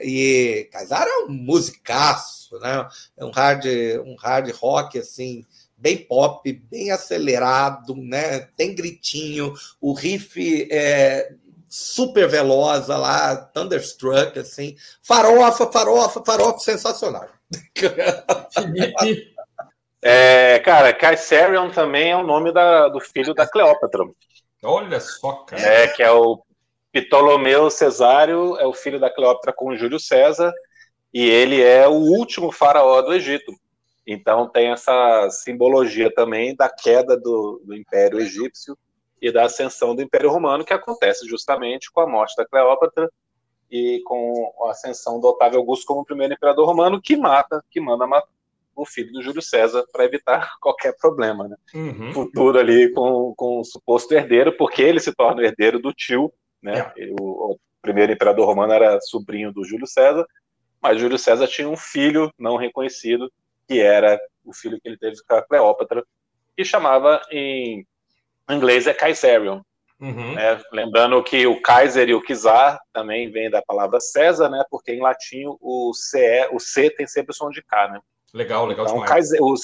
[0.03, 2.89] E Kaysar é um musicaço, né?
[3.17, 3.65] É um hard,
[4.05, 5.45] um hard rock assim
[5.77, 8.41] bem pop, bem acelerado, né?
[8.57, 11.33] Tem gritinho, o riff é
[11.69, 17.29] super veloz lá, Thunderstruck, assim, farofa, farofa, farofa, sensacional.
[20.09, 24.05] É, cara, Caesarion também é o nome da, do filho da Cleópatra.
[24.63, 25.61] Olha só, cara.
[25.61, 26.45] É, que é o
[26.93, 30.53] Ptolomeu Cesário, é o filho da Cleópatra com Júlio César,
[31.13, 33.53] e ele é o último faraó do Egito.
[34.07, 38.79] Então tem essa simbologia também da queda do, do Império Egípcio
[39.21, 43.11] e da ascensão do Império Romano, que acontece justamente com a morte da Cleópatra
[43.71, 48.07] e com a ascensão do Otávio Augusto como primeiro imperador romano, que mata, que manda
[48.07, 48.29] matar
[48.77, 51.57] o filho do Júlio César para evitar qualquer problema né?
[51.75, 52.13] uhum.
[52.13, 56.33] futuro ali com, com o suposto herdeiro, porque ele se torna o herdeiro do tio,
[56.63, 56.93] né?
[56.97, 57.15] É.
[57.19, 60.27] O, o, primeiro imperador romano era sobrinho do Júlio César,
[60.83, 63.31] mas Júlio César tinha um filho não reconhecido,
[63.69, 66.05] que era o filho que ele teve com a Cleópatra,
[66.57, 67.87] que chamava em
[68.49, 69.61] inglês é Caesarion.
[70.01, 70.35] Uhum.
[70.35, 70.61] Né?
[70.73, 74.63] Lembrando que o Kaiser e o Czar também vem da palavra César, né?
[74.71, 78.01] Porque em latim o C, o C tem sempre o som de K, né?
[78.35, 79.31] Legal, legal então, demais.
[79.41, 79.55] O,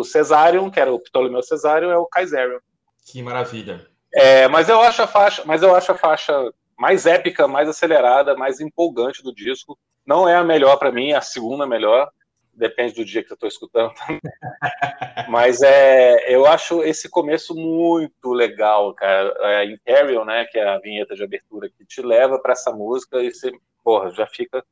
[0.00, 2.60] o Cesarion, que era o Ptolomeu Cesarion, é o Caesarion.
[3.04, 3.84] Que maravilha.
[4.12, 6.32] É, mas eu acho a faixa, mas eu acho a faixa
[6.78, 9.76] mais épica, mais acelerada, mais empolgante do disco.
[10.06, 12.08] Não é a melhor para mim, é a segunda melhor.
[12.56, 13.92] Depende do dia que eu estou escutando.
[15.28, 19.34] mas é, eu acho esse começo muito legal, cara.
[19.40, 23.22] É Imperial, né, que é a vinheta de abertura que te leva para essa música
[23.22, 23.52] e você,
[23.82, 24.64] porra, já fica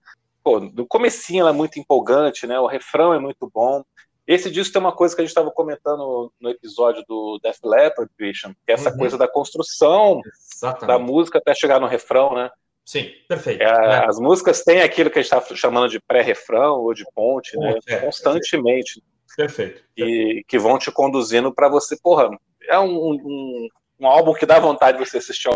[0.43, 2.59] pô, no comecinho ela é muito empolgante, né?
[2.59, 3.83] O refrão é muito bom.
[4.27, 8.11] Esse disco tem uma coisa que a gente estava comentando no episódio do Def Leppard,
[8.17, 8.99] Christian, que é essa uhum.
[8.99, 10.21] coisa da construção
[10.55, 10.87] Exatamente.
[10.87, 12.51] da música até chegar no refrão, né?
[12.85, 13.63] Sim, perfeito.
[13.63, 14.07] É, é.
[14.07, 17.79] As músicas têm aquilo que a gente está chamando de pré-refrão ou de ponte, né?
[17.87, 19.03] É, Constantemente.
[19.37, 19.83] Perfeito.
[19.97, 22.29] E que vão te conduzindo para você, porra,
[22.69, 23.69] é um, um,
[24.01, 25.49] um, álbum que dá vontade de você assistir.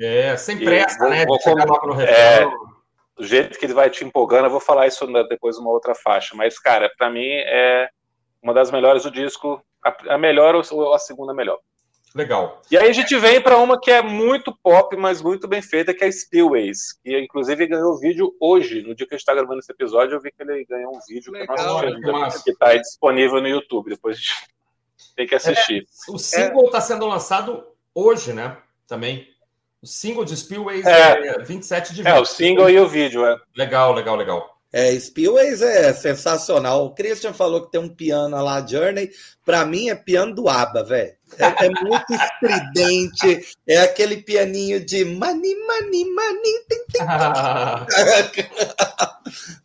[0.00, 1.24] É, sem pressa, vou, né?
[1.26, 2.16] Vou, de chegar logo no refrão.
[2.16, 2.50] É,
[3.16, 6.34] do jeito que ele vai te empolgando, eu vou falar isso depois numa outra faixa.
[6.34, 7.88] Mas, cara, para mim é
[8.42, 9.62] uma das melhores do disco,
[10.08, 11.58] a, melhor ou a segunda melhor.
[12.14, 12.60] Legal.
[12.70, 15.94] E aí a gente vem para uma que é muito pop, mas muito bem feita,
[15.94, 19.60] que é Spillways, que inclusive ganhou vídeo hoje, no dia que a gente está gravando
[19.60, 21.80] esse episódio, eu vi que ele ganhou um vídeo Legal,
[22.44, 24.32] que está disponível no YouTube, depois a gente
[25.16, 25.86] tem que assistir.
[26.08, 26.82] É, o single está é.
[26.82, 28.58] sendo lançado hoje, né?
[28.86, 29.28] Também.
[29.82, 33.40] O single de Spillways é, é 27 de É, o single e o vídeo, é.
[33.56, 34.61] Legal, legal, legal.
[34.72, 36.86] É, Spillways é sensacional.
[36.86, 39.10] O Christian falou que tem um piano lá, Journey.
[39.44, 41.12] Para mim é piano do ABBA, velho.
[41.38, 43.46] É, é, muito estridente.
[43.66, 46.62] É aquele pianinho de mani, mani, mani.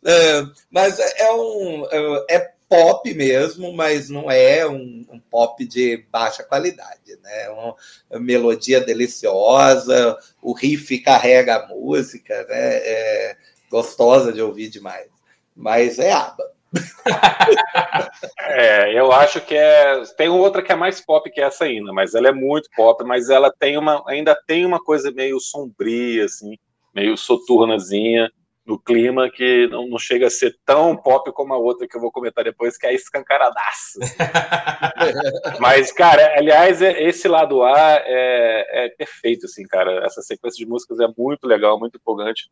[0.04, 1.86] É, mas é, é um.
[1.90, 7.44] É, é pop mesmo, mas não é um, um pop de baixa qualidade, né?
[7.44, 7.74] É uma,
[8.10, 12.76] uma, melodia deliciosa, o riff carrega a música, né?
[12.76, 13.36] É
[13.70, 15.08] gostosa de ouvir demais.
[15.54, 16.44] Mas é aba.
[18.40, 20.02] é, eu acho que é.
[20.16, 23.30] Tem outra que é mais pop que essa ainda, mas ela é muito pop, mas
[23.30, 26.58] ela tem uma, ainda tem uma coisa meio sombria, assim,
[26.94, 28.30] meio soturnazinha
[28.68, 32.00] no clima que não, não, chega a ser tão pop como a outra que eu
[32.02, 33.98] vou comentar depois, que é escancaradaço.
[35.58, 40.04] Mas, cara, aliás, é, esse lado A é, é, perfeito, assim, cara.
[40.04, 42.50] Essa sequência de músicas é muito legal, muito empolgante.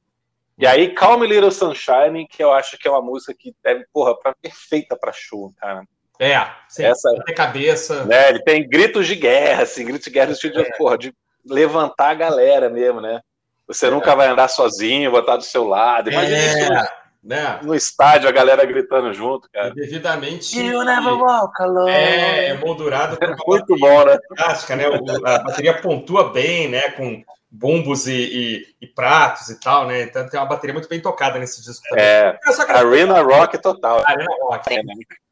[0.58, 4.18] E aí, Calm Little Sunshine, que eu acho que é uma música que deve, porra,
[4.18, 5.82] pra, perfeita pra show, cara.
[6.18, 8.04] É, sem Essa, cabeça.
[8.04, 10.64] Né, ele tem gritos de guerra, assim, gritos de guerra no sentido é.
[10.64, 13.20] de, porra, de levantar a galera mesmo, né?
[13.66, 13.90] Você é.
[13.90, 16.10] nunca vai andar sozinho, botar do seu lado.
[16.10, 16.46] Imagina é.
[16.46, 16.82] isso no,
[17.22, 17.60] né?
[17.62, 19.74] no estádio, a galera gritando junto, cara.
[19.74, 20.58] devidamente.
[20.58, 21.90] You never walk alone.
[21.90, 24.18] É, é moldurado por Muito bom, né?
[24.28, 24.84] Fantástica, né?
[24.86, 26.90] a bateria pontua bem, né?
[26.92, 30.02] Com bumbos e, e, e, pratos e tal, né?
[30.02, 32.04] Então tem uma bateria muito bem tocada nesse disco também.
[32.04, 32.38] É,
[32.68, 34.02] Arena Rock total.
[34.06, 34.74] Arena Rock.
[34.74, 34.82] É.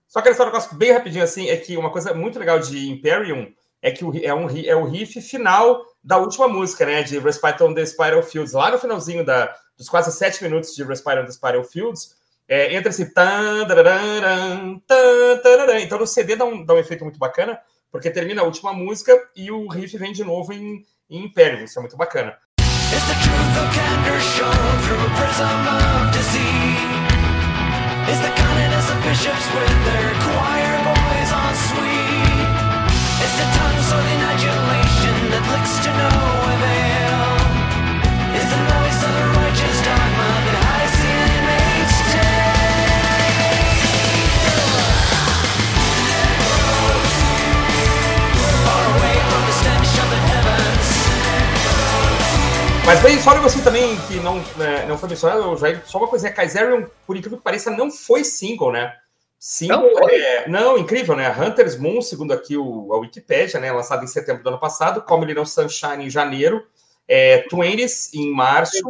[0.08, 3.52] Só que esse negócio bem rapidinho assim é que uma coisa muito legal de Imperium
[3.82, 7.02] é que o, é, um, é o riff final da última música, né?
[7.02, 8.52] De Respite on the Spiral Fields.
[8.52, 12.14] Lá no finalzinho da, dos quase sete minutos de Respite on the Spiral Fields,
[12.48, 13.12] é, entra esse
[15.82, 17.60] Então no CD dá um, dá um efeito muito bacana,
[17.90, 21.64] porque termina a última música e o riff vem de novo em em Império.
[21.64, 22.36] Isso é muito bacana.
[22.60, 23.74] It's the truth of
[52.94, 56.06] Mas bem, só um negocinho também que não, né, não foi mencionado, Jair, só uma
[56.06, 58.94] coisinha, Kaiserion, por incrível que pareça, não foi single, né?
[59.36, 61.28] Single, não, é, não, incrível, né?
[61.28, 63.72] Hunter's Moon, segundo aqui o, a Wikipedia, né?
[63.72, 66.64] Lançado em setembro do ano passado, Como Little Sunshine em janeiro,
[67.08, 68.80] é, 20s em março,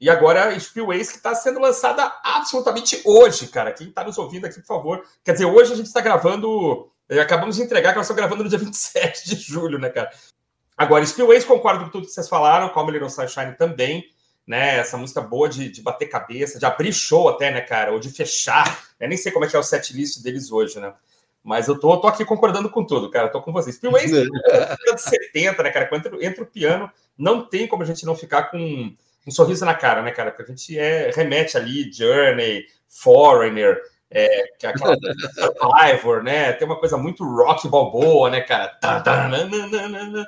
[0.00, 3.72] e agora Spillways, que está sendo lançada absolutamente hoje, cara.
[3.72, 5.04] Quem está nos ouvindo aqui, por favor.
[5.24, 6.92] Quer dizer, hoje a gente está gravando.
[7.08, 10.10] Eh, acabamos de entregar que nós estamos gravando no dia 27 de julho, né, cara?
[10.78, 14.08] Agora, Spillways, concordo com tudo que vocês falaram, Como Little Sunshine também
[14.48, 14.78] né?
[14.78, 17.92] Essa música boa de, de bater cabeça, de abrir show até, né, cara?
[17.92, 18.82] Ou de fechar.
[18.98, 20.94] Eu nem sei como é que é o set list deles hoje, né?
[21.44, 23.28] Mas eu tô, tô aqui concordando com tudo, cara.
[23.28, 23.76] Tô com vocês.
[23.76, 25.86] Spillways, de 70, né, cara?
[25.86, 28.58] Quando entra, entra o piano, não tem como a gente não ficar com
[29.26, 30.30] um sorriso na cara, né, cara?
[30.30, 33.78] Porque a gente é, remete ali, Journey, Foreigner,
[34.10, 34.96] é, que é aquela
[35.36, 36.54] Survivor, né?
[36.54, 38.68] Tem uma coisa muito rock balboa, né, cara?
[38.80, 40.26] Tá, tá, nananana,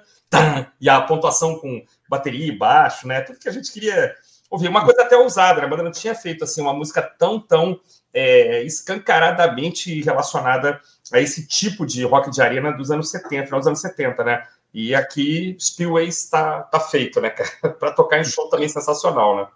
[0.80, 3.20] e a pontuação com bateria e baixo, né?
[3.20, 4.14] Tudo que a gente queria
[4.50, 4.68] ouvir.
[4.68, 5.66] Uma coisa até ousada, né?
[5.66, 7.80] A banda não tinha feito assim uma música tão, tão
[8.12, 10.80] é, escancaradamente relacionada
[11.12, 14.46] a esse tipo de rock de arena dos anos 70, final dos anos 70, né?
[14.72, 17.30] E aqui Spillway está tá feito, né,
[17.78, 19.46] Para tocar em show também sensacional, né?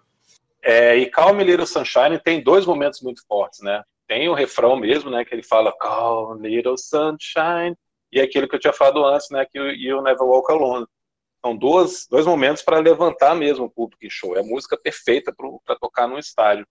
[0.62, 3.82] É, e Calm Little Sunshine tem dois momentos muito fortes, né?
[4.08, 5.24] Tem o refrão mesmo, né?
[5.24, 7.76] Que ele fala Calm Little Sunshine,
[8.14, 10.86] e aquilo que eu tinha falado antes, né, que o Never Walk Alone.
[11.44, 14.34] São dois, dois momentos para levantar mesmo o público em show.
[14.34, 15.34] É a música perfeita
[15.66, 16.66] para tocar num estádio.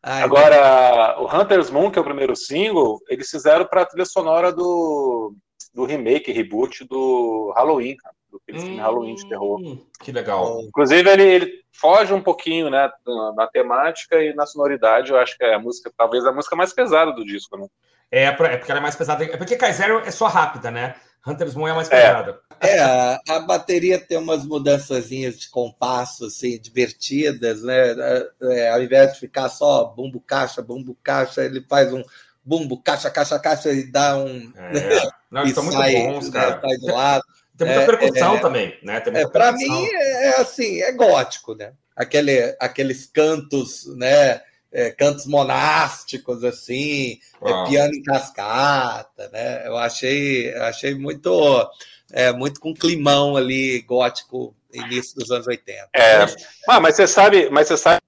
[0.00, 4.04] Ai, Agora, o Hunter's Moon, que é o primeiro single, eles fizeram para a trilha
[4.04, 5.34] sonora do,
[5.72, 7.96] do remake, reboot do Halloween,
[8.30, 9.60] do filme hum, Halloween de terror.
[10.00, 10.60] Que legal.
[10.62, 12.88] Inclusive, ele, ele foge um pouquinho né,
[13.34, 15.10] na, temática e na sonoridade.
[15.10, 17.56] Eu acho que é a música, talvez a música mais pesada do disco.
[17.56, 17.66] Né?
[18.14, 19.24] É, é porque ela é mais pesada.
[19.24, 20.94] É porque Kaiser é só rápida, né?
[21.26, 22.38] Hunter's Moon é mais pesada.
[22.60, 27.90] É, a, a, bateria tem umas mudançazinhas de compasso, assim, divertidas, né?
[27.90, 32.04] É, é, ao invés de ficar só bumbo caixa, bumbo caixa, ele faz um
[32.44, 34.52] bumbo caixa, caixa, caixa e dá um.
[34.56, 35.08] É.
[35.28, 36.54] Não, e são muito bons, né, cara.
[36.54, 37.24] Né, sai do lado.
[37.56, 39.02] Tem muita é, percussão é, também, né?
[39.04, 41.72] é, Para mim é assim, é gótico, né?
[41.96, 44.40] Aquele, aqueles cantos, né?
[44.74, 49.66] É, cantos monásticos, assim, é, piano em cascata, né?
[49.66, 51.70] Eu achei, achei muito,
[52.12, 55.88] é, muito com climão ali gótico início dos anos 80.
[55.94, 56.26] É,
[56.68, 58.00] ah, mas você sabe, mas você sabe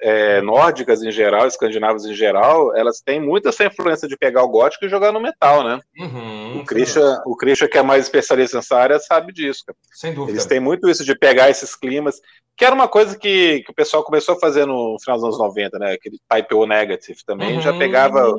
[0.00, 4.48] é, nórdicas em geral, escandinavas em geral, elas têm muito essa influência de pegar o
[4.48, 5.80] gótico e jogar no metal, né?
[5.98, 9.64] Uhum, o, Christian, o Christian, que é mais especialista nessa área, sabe disso.
[9.66, 9.76] Cara.
[9.92, 10.32] Sem dúvida.
[10.32, 12.20] Eles têm muito isso de pegar esses climas,
[12.56, 15.38] que era uma coisa que, que o pessoal começou a fazer no final dos anos
[15.38, 15.92] 90, né?
[15.92, 17.62] Aquele Type O Negative também, uhum.
[17.62, 18.34] já pegava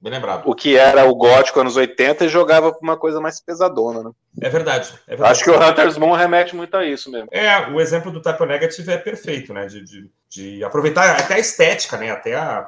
[0.00, 0.48] Bem lembrado.
[0.48, 4.10] O que era o gótico anos 80 e jogava para uma coisa mais pesadona, né?
[4.40, 5.32] É verdade, é verdade.
[5.32, 7.28] Acho que o Hunter's Moon remete muito a isso mesmo.
[7.30, 9.66] É, o exemplo do Type Negative é perfeito, né?
[9.66, 12.10] De, de, de, aproveitar até a estética, né?
[12.10, 12.66] Até a,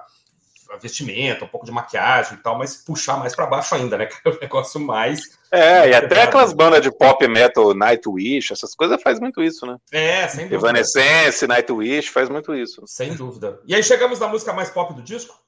[0.73, 4.09] a, vestimenta, um pouco de maquiagem e tal, mas puxar mais para baixo ainda, né?
[4.27, 5.23] É o negócio mais.
[5.51, 9.79] É, e até aquelas bandas de pop metal, Nightwish, essas coisas faz muito isso, né?
[9.91, 10.55] É, sem dúvida.
[10.57, 12.83] Evanescence, Nightwish, faz muito isso.
[12.87, 13.59] Sem dúvida.
[13.67, 15.42] E aí chegamos na música mais pop do disco?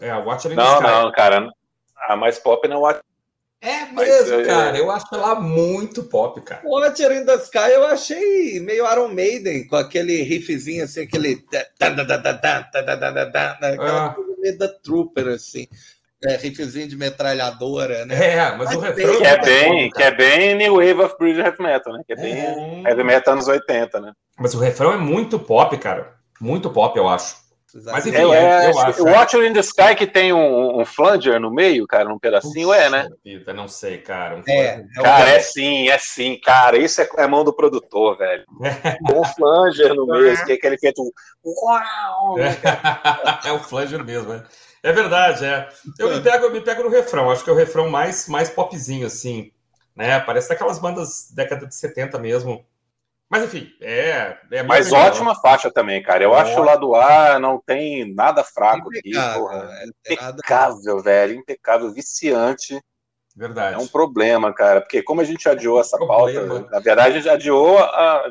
[0.00, 0.82] É, a Watcher in the Sky.
[0.82, 1.48] Não, não, cara.
[2.08, 3.02] A mais pop não é Watcher
[3.60, 4.78] é mesmo, Mas, cara.
[4.78, 6.62] Eu acho ela muito pop, cara.
[6.64, 11.44] Watcher in the Sky eu achei meio Iron Maiden, com aquele riffzinho assim, aquele.
[13.60, 15.66] Aquela coisa meio da Trooper, assim.
[16.24, 18.34] É, riffzinho de metralhadora, né?
[18.34, 19.18] É, mas, mas o refrão.
[19.18, 22.02] Que é, bem, que é bem New Wave of British Heavy Metal, né?
[22.06, 22.90] Que é bem é...
[22.90, 24.12] Heavy Metal anos 80, né?
[24.38, 26.14] Mas o refrão é muito pop, cara.
[26.40, 27.36] Muito pop, eu acho.
[27.84, 29.02] Mas enfim, é, é, eu acho.
[29.02, 32.68] O Watcher in the Sky que tem um, um flanger no meio, cara, num pedacinho,
[32.68, 33.08] Puxa, é, né?
[33.22, 34.36] Vida, não sei, cara.
[34.36, 36.78] Um é, é cara, é sim, é sim, cara.
[36.78, 38.44] Isso é, é mão do produtor, velho.
[39.06, 41.02] Com um flanger no meio, que é aquele feito.
[41.44, 42.38] Uau!
[43.44, 44.44] é o flanger mesmo, né?
[44.82, 45.68] É verdade, é.
[45.98, 48.48] Eu me pego, eu me pego no refrão, acho que é o refrão mais, mais
[48.48, 49.52] popzinho, assim.
[49.94, 50.18] Né?
[50.20, 52.64] Parece daquelas bandas década de 70 mesmo.
[53.30, 54.38] Mas enfim, é.
[54.50, 56.24] é Mas ótima faixa também, cara.
[56.24, 56.40] Eu é.
[56.40, 59.70] acho o lado A não tem nada fraco impecável, aqui, porra.
[59.70, 61.02] É, impecável, nada...
[61.02, 61.34] velho.
[61.34, 62.80] Impecável, viciante.
[63.36, 63.76] Verdade.
[63.76, 64.80] É um problema, cara.
[64.80, 68.24] Porque como a gente adiou essa pauta, na verdade, a gente adiou a,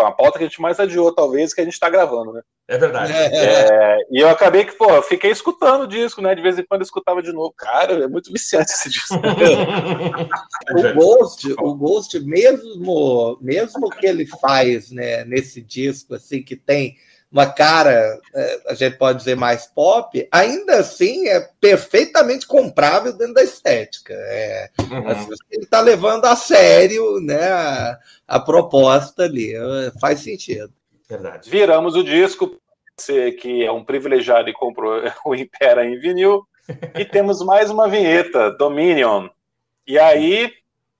[0.00, 2.42] a pauta que a gente mais adiou, talvez, que a gente está gravando, né?
[2.68, 3.12] É verdade.
[3.12, 6.34] É, e eu acabei que, pô, eu fiquei escutando o disco, né?
[6.34, 7.52] De vez em quando eu escutava de novo.
[7.56, 9.14] Cara, é muito viciante esse disco.
[10.72, 16.96] o Ghost, o Ghost, mesmo, mesmo que ele faz, né, nesse disco, assim, que tem
[17.32, 23.34] uma cara, é, a gente pode dizer mais pop, ainda assim é perfeitamente comprável dentro
[23.34, 24.12] da estética.
[24.12, 25.08] É, uhum.
[25.08, 29.54] assim, ele está levando a sério né, a, a, proposta ali,
[29.98, 30.72] faz sentido.
[31.08, 31.48] Verdade.
[31.48, 32.60] Viramos o disco,
[32.96, 36.46] você que é um privilegiado e comprou o Impera em vinil,
[36.94, 39.28] E temos mais uma vinheta, Dominion.
[39.86, 40.52] E aí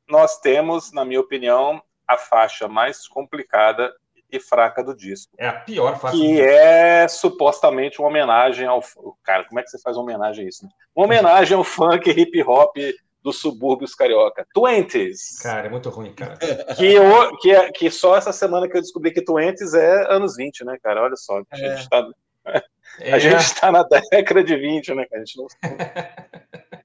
[0.09, 3.93] nós temos, na minha opinião, a faixa mais complicada
[4.33, 5.35] e fraca do disco.
[5.39, 6.17] É a pior faixa.
[6.17, 8.83] Que é supostamente uma homenagem ao.
[9.23, 10.65] Cara, como é que você faz uma homenagem a isso?
[10.65, 10.71] Né?
[10.97, 12.77] Uma homenagem ao funk hip hop
[13.23, 14.47] dos subúrbios carioca.
[14.53, 15.39] Twenties.
[15.41, 16.37] Cara, é muito ruim, cara.
[16.77, 20.37] Que, eu, que, é, que só essa semana que eu descobri que Twenties é anos
[20.37, 21.03] 20, né, cara?
[21.03, 21.41] Olha só.
[21.51, 22.09] A gente está
[22.45, 22.63] é.
[23.13, 25.23] A gente tá na década de 20, né, cara?
[25.23, 25.47] A gente não...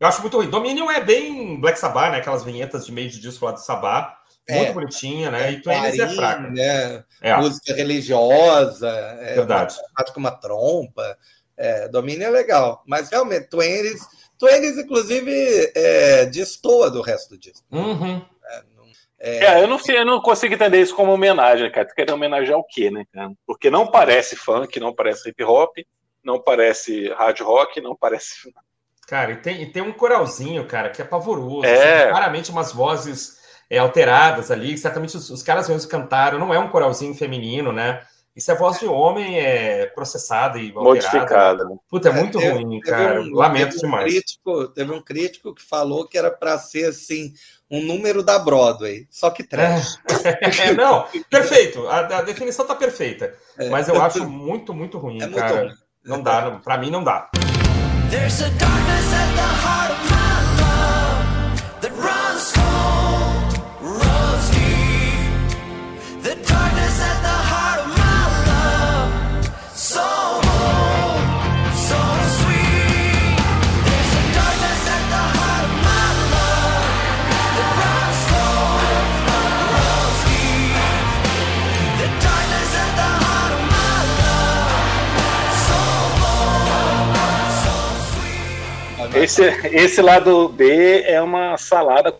[0.00, 0.50] eu acho muito ruim.
[0.50, 2.18] Dominion é bem Black Sabbath, né?
[2.18, 4.25] Aquelas vinhetas de meio de disco lá do Sabbath.
[4.48, 5.52] Muito é, bonitinha, né?
[5.52, 6.50] E Twenties é fraca.
[6.50, 7.04] Né?
[7.20, 7.36] É.
[7.36, 8.88] Música religiosa.
[8.88, 9.74] É Verdade.
[9.98, 11.18] Uma, com uma trompa.
[11.56, 12.82] É, Dominion é legal.
[12.86, 14.06] Mas realmente, Twenties
[14.38, 17.64] Twenties, inclusive, é, destoa do resto do disco.
[17.70, 18.22] Uhum.
[19.18, 21.88] É, é, eu, não, eu não consigo entender isso como homenagem, cara.
[21.88, 23.32] Tu quer homenagear o quê, né, cara?
[23.46, 25.74] Porque não parece funk, não parece hip hop,
[26.22, 28.52] não parece hard rock, não parece.
[29.06, 31.64] Cara, e tem, e tem um coralzinho, cara, que é pavoroso.
[31.64, 32.02] É.
[32.02, 33.35] Assim, claramente umas vozes
[33.70, 34.76] é, alteradas ali.
[34.76, 36.38] Certamente os, os caras mesmos cantaram.
[36.38, 38.02] Não é um coralzinho feminino, né?
[38.36, 41.64] Isso é voz de homem é processada e modificada.
[41.64, 41.76] Né?
[41.88, 43.22] Puta, é muito é, ruim, cara.
[43.22, 44.12] Um, Lamento teve um demais.
[44.12, 47.32] Crítico, teve um crítico que falou que era para ser assim
[47.70, 49.98] um número da Broadway, só que trash.
[50.62, 51.86] É, não, perfeito.
[51.88, 53.34] A, a definição tá perfeita.
[53.58, 53.70] É.
[53.70, 55.64] Mas eu acho muito, muito ruim, é cara.
[55.64, 57.30] Muito não dá, para mim não dá.
[58.10, 60.15] There's a darkness at the heart of my
[89.16, 89.44] Esse,
[89.74, 92.16] esse lado B é uma salada,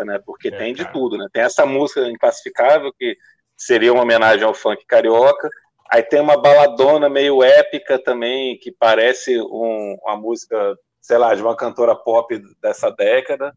[0.00, 0.20] né?
[0.24, 0.92] Porque é, tem de cara.
[0.92, 1.26] tudo, né?
[1.32, 3.16] Tem essa música inclassificável, que
[3.56, 5.48] seria uma homenagem ao funk carioca.
[5.90, 11.42] Aí tem uma baladona meio épica também, que parece um, uma música, sei lá, de
[11.42, 13.56] uma cantora pop dessa década.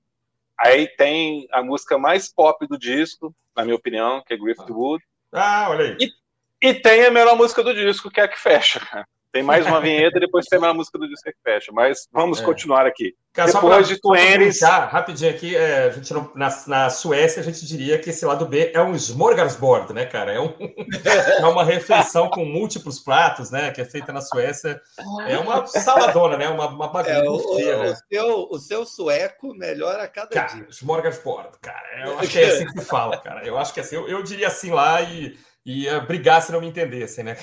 [0.58, 5.04] Aí tem a música mais pop do disco, na minha opinião, que é Griffith Wood.
[5.32, 5.98] Ah, olha aí.
[6.00, 8.80] E, e tem a melhor música do disco, que é a que fecha.
[9.34, 11.72] Tem mais uma vinheta e depois tem a música do disco que fecha.
[11.74, 12.46] Mas vamos é.
[12.46, 13.16] continuar aqui.
[13.34, 14.62] Cara, depois pra, de Twenties.
[14.62, 18.46] Rapidinho aqui, é, a gente não, na, na Suécia a gente diria que esse lado
[18.46, 20.34] B é um smorgasbord, né, cara?
[20.34, 20.54] É, um,
[21.42, 23.72] é uma refeição com múltiplos pratos, né?
[23.72, 24.80] Que é feita na Suécia.
[25.28, 26.48] É uma saladona, né?
[26.48, 27.60] Uma, uma bagunça.
[27.60, 27.90] É, o, né?
[27.90, 30.68] o, seu, o seu sueco melhora a cada cara, dia.
[30.70, 32.06] Smorgasbord, cara.
[32.06, 33.44] Eu acho que é assim que se fala, cara.
[33.44, 33.96] Eu acho que é assim.
[33.96, 35.36] Eu, eu diria assim lá e
[35.66, 37.38] ia brigar se não me entendessem, né?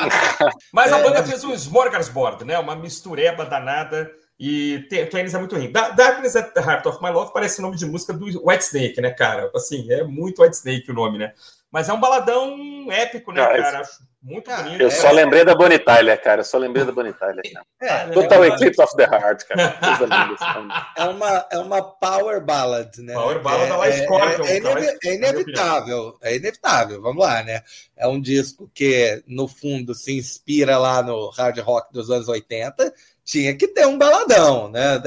[0.72, 2.58] Mas a banda fez um smorgasbord, né?
[2.58, 4.10] Uma mistureba danada.
[4.38, 5.72] E Tênis é muito ruim.
[5.72, 9.10] Darkness at the Heart of My Love parece nome de música do White Snake, né,
[9.10, 9.50] cara?
[9.54, 11.32] Assim, é muito White Snake o nome, né?
[11.70, 13.80] Mas é um baladão épico, né, cara?
[13.80, 14.80] Acho muito bonito.
[14.80, 16.40] Eu só lembrei da Bonnie Tyler, cara.
[16.40, 17.42] Eu só lembrei da Bonnie Tyler.
[17.80, 19.78] É, Total é Eclipse of the Heart, cara.
[20.96, 23.14] é, uma, é uma power ballad, né?
[23.14, 24.44] Power ballad é, da é, Scorpion.
[24.44, 27.00] É, é, é inevitável, é inevitável.
[27.00, 27.62] Vamos lá, né?
[27.96, 32.92] É um disco que, no fundo, se inspira lá no hard rock dos anos 80
[33.28, 34.98] tinha que ter um baladão, né?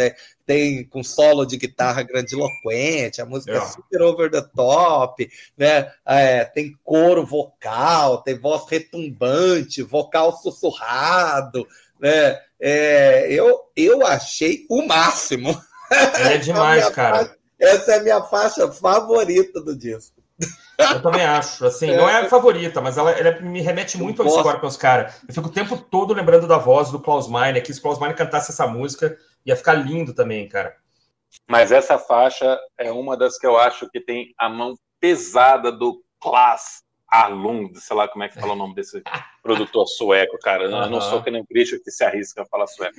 [0.46, 5.92] Tem com solo de guitarra grandiloquente, a música é, é super over the top, né?
[6.06, 11.68] É, tem coro vocal, tem voz retumbante, vocal sussurrado,
[12.00, 12.40] né?
[12.60, 15.60] É, eu, eu achei o máximo.
[16.20, 17.18] É demais, cara.
[17.18, 20.21] Faixa, essa é a minha faixa favorita do disco.
[20.78, 21.66] Eu também acho.
[21.66, 21.98] Assim, é.
[21.98, 25.14] não é a favorita, mas ela, ela me remete muito ao Scorpions, cara.
[25.28, 28.00] Eu fico o tempo todo lembrando da voz do Klaus Meine, que se o Klaus
[28.00, 30.76] Meine cantasse essa música, ia ficar lindo também, cara.
[31.48, 36.04] Mas essa faixa é uma das que eu acho que tem a mão pesada do
[36.20, 36.82] Klaus
[37.12, 39.02] Arlund, sei lá como é que fala o nome desse
[39.44, 40.64] produtor sueco, cara.
[40.64, 42.96] Eu não sou que nem um crítico que se arrisca a falar sueco.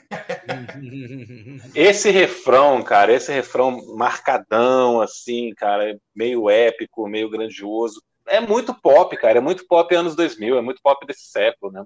[1.74, 8.02] esse refrão, cara, esse refrão marcadão, assim, cara, meio épico, meio grandioso.
[8.26, 9.38] É muito pop, cara.
[9.38, 11.82] É muito pop anos 2000, é muito pop desse século, né?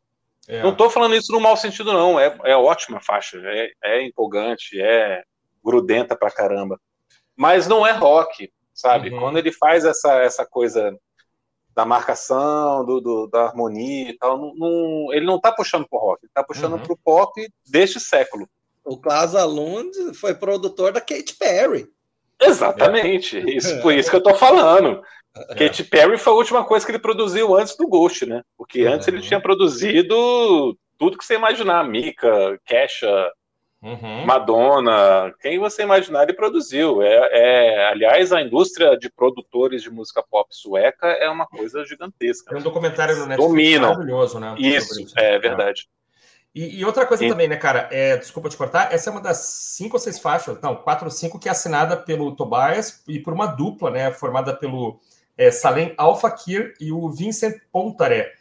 [0.49, 0.63] É.
[0.63, 2.19] Não tô falando isso no mau sentido, não.
[2.19, 3.41] É, é ótima faixa.
[3.45, 5.23] É, é empolgante, é
[5.65, 6.81] grudenta pra caramba.
[7.37, 9.11] Mas não é rock, sabe?
[9.11, 9.19] Uhum.
[9.19, 10.97] Quando ele faz essa, essa coisa
[11.77, 14.39] da marcação, do, do, da harmonia e tal.
[14.39, 16.79] Não, não, ele não está puxando para o rock, ele está puxando uhum.
[16.79, 18.49] para o pop deste século.
[18.83, 21.87] O Klaus Alund foi produtor da Katy Perry.
[22.41, 23.57] Exatamente, é.
[23.57, 25.03] isso, por isso que eu estou falando.
[25.51, 25.55] É.
[25.55, 28.43] Katy Perry foi a última coisa que ele produziu antes do Ghost, né?
[28.57, 33.31] Porque antes ele tinha produzido tudo que você imaginar, Mika, Kesha,
[33.83, 34.25] Uhum.
[34.25, 37.03] Madonna, quem você imaginar ele produziu.
[37.03, 42.51] É, é, aliás, a indústria de produtores de música pop sueca é uma coisa gigantesca.
[42.51, 43.91] Tem um documentário no Netflix Dominam.
[43.91, 44.55] maravilhoso, né?
[44.59, 45.87] Isso, isso, é verdade.
[46.55, 47.29] E, e, outra coisa e...
[47.29, 47.87] também, né, cara?
[47.93, 49.37] É, desculpa te cortar, essa é uma das
[49.77, 53.35] cinco ou seis faixas, não, quatro ou cinco, que é assinada pelo Tobias e por
[53.35, 54.11] uma dupla, né?
[54.11, 54.99] Formada pelo
[55.37, 58.33] é, Salem Al-Fakir e o Vincent Pontaré,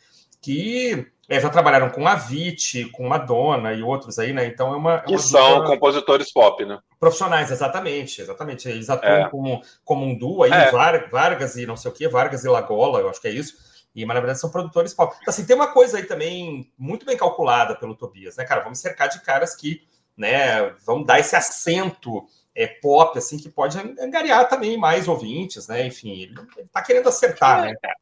[0.41, 4.45] que é, já trabalharam com a Avicii, com Madonna e outros aí, né?
[4.45, 4.95] Então é uma.
[4.95, 5.69] É que são dupla...
[5.69, 6.79] compositores pop, né?
[6.99, 8.69] Profissionais, exatamente, exatamente.
[8.69, 9.29] Eles atuam é.
[9.29, 10.71] como, como um duo aí, é.
[10.71, 13.55] Vargas e não sei o que, Vargas e Lagola, eu acho que é isso.
[13.95, 15.15] E, mas na verdade são produtores pop.
[15.19, 18.61] Então, assim, tem uma coisa aí também muito bem calculada pelo Tobias, né, cara?
[18.61, 19.81] Vamos cercar de caras que,
[20.15, 25.87] né, vão dar esse acento é, pop, assim, que pode angariar também mais ouvintes, né?
[25.87, 27.69] Enfim, ele, ele tá querendo acertar, é.
[27.69, 27.95] né, cara?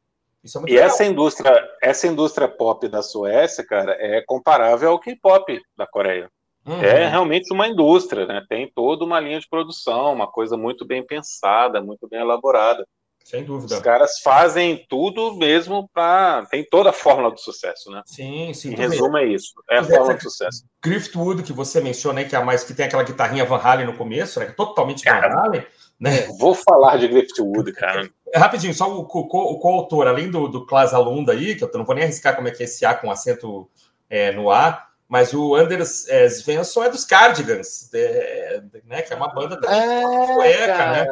[0.44, 0.88] Isso é muito e legal.
[0.88, 6.28] essa indústria, essa indústria pop da Suécia, cara, é comparável ao K-pop da Coreia.
[6.66, 6.82] Uhum.
[6.82, 8.44] É realmente uma indústria, né?
[8.48, 12.86] Tem toda uma linha de produção, uma coisa muito bem pensada, muito bem elaborada.
[13.24, 13.74] Sem dúvida.
[13.74, 16.44] Os caras fazem tudo mesmo para.
[16.50, 18.02] Tem toda a fórmula do sucesso, né?
[18.04, 18.72] Sim, sim.
[18.72, 19.54] Em resumo, é isso.
[19.70, 20.62] É a fórmula do sucesso.
[20.82, 23.86] Driftwood, que você menciona aí, que é a mais que tem aquela guitarrinha Van Halen
[23.86, 24.46] no começo, né?
[24.54, 25.66] Totalmente cara, Van Halen.
[25.98, 26.26] Né?
[26.38, 28.10] Vou falar de Driftwood, cara.
[28.34, 31.94] É, rapidinho, só o, co-autor, além do, do Klaas Alunda aí, que eu não vou
[31.94, 33.70] nem arriscar como é que é esse A com acento
[34.10, 39.02] é, no A, mas o Anders é, Svensson é dos Cardigans, é, né?
[39.02, 40.02] Que é uma banda também é,
[40.34, 41.06] sueca, né?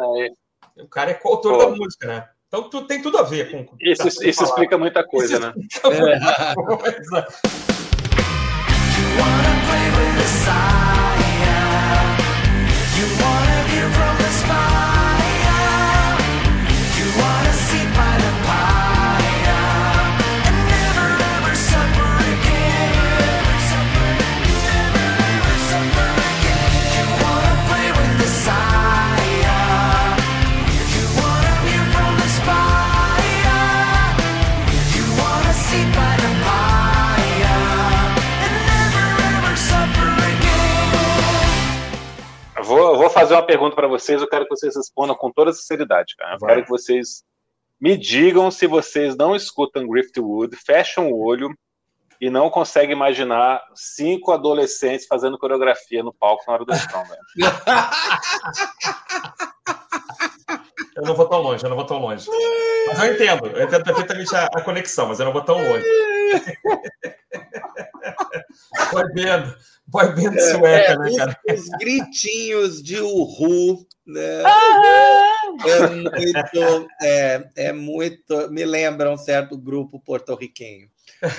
[0.78, 2.28] O cara é coautor da música, né?
[2.48, 3.66] Então tu, tem tudo a ver com.
[3.66, 5.52] com isso, isso explica muita coisa, isso né?
[5.56, 7.28] Explica muita coisa.
[43.32, 46.34] fazer uma pergunta para vocês, eu quero que vocês respondam com toda sinceridade, cara.
[46.34, 46.50] Eu Vai.
[46.50, 47.24] quero que vocês
[47.80, 51.48] me digam se vocês não escutam Griftwood, fecham o olho
[52.20, 57.22] e não conseguem imaginar cinco adolescentes fazendo coreografia no palco na hora do show, velho.
[60.96, 62.26] Eu não vou tão longe, eu não vou tão longe.
[62.88, 65.84] Mas eu entendo, eu entendo perfeitamente a, a conexão, mas eu não vou tão longe.
[68.92, 69.56] Vai vendo.
[69.86, 71.40] Boy band é, sueca, é, né, cara?
[71.52, 74.42] Os, gritinhos de uhu, né?
[74.44, 75.32] Ah!
[75.66, 78.50] É muito, é, é muito.
[78.50, 80.88] Me lembra um certo grupo porto-riquenho.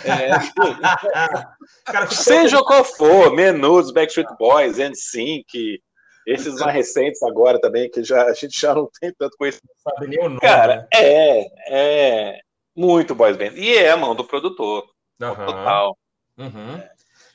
[0.06, 0.30] É.
[2.14, 5.82] Seja qual for, Menudos, Backstreet Boys, NSYNC,
[6.26, 9.74] esses mais recentes agora também, que já, a gente já não tem tanto conhecimento.
[9.86, 10.40] Não sabe nem o nome.
[10.40, 10.88] Cara, né?
[10.94, 12.40] é, é
[12.76, 13.54] muito boys band.
[13.56, 14.86] E é a mão do produtor.
[15.22, 15.36] Uhum.
[15.36, 15.98] Total.
[16.38, 16.82] Uhum.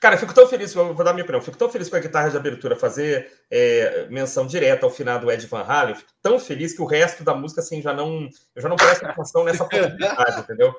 [0.01, 2.31] Cara, eu fico tão feliz, vou dar minha opinião, fico tão feliz com a guitarra
[2.31, 6.73] de abertura fazer é, menção direta ao final do Ed Van Halen, fico tão feliz
[6.73, 8.29] que o resto da música, assim, já não.
[8.55, 10.73] Eu já não presto atenção nessa possibilidade, entendeu?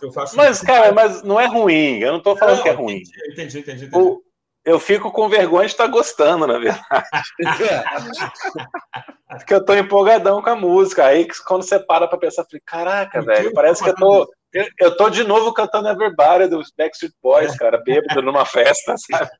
[0.00, 2.72] Eu faço mas, cara, mas não é ruim, eu não tô falando não, que é
[2.72, 3.02] ruim.
[3.32, 3.84] Entendi, entendi, entendi.
[3.86, 3.96] entendi.
[3.96, 4.22] O,
[4.64, 6.84] eu fico com vergonha de estar gostando, na verdade.
[9.28, 11.06] Porque eu tô empolgadão com a música.
[11.06, 14.30] Aí quando você para pra pensar, falei, caraca, velho, parece que eu tô.
[14.52, 19.30] Eu, eu tô de novo cantando Everybody dos Backstreet Boys, cara, bêbado numa festa, sabe?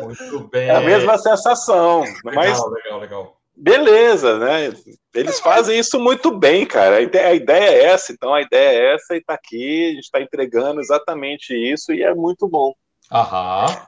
[0.00, 0.68] Muito bem.
[0.68, 2.00] É a mesma sensação.
[2.24, 2.72] Legal, mas...
[2.72, 3.36] legal, legal.
[3.56, 4.72] Beleza, né?
[5.16, 6.96] Eles fazem isso muito bem, cara.
[6.96, 10.20] A ideia, é essa, então a ideia é essa e tá aqui, a gente está
[10.20, 12.74] entregando exatamente isso e é muito bom.
[13.10, 13.86] Aham.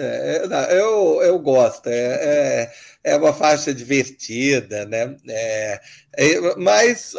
[0.00, 2.70] É, eu, eu gosto, é,
[3.02, 5.16] é, é, uma faixa divertida, né?
[5.28, 5.80] É,
[6.16, 7.16] é mas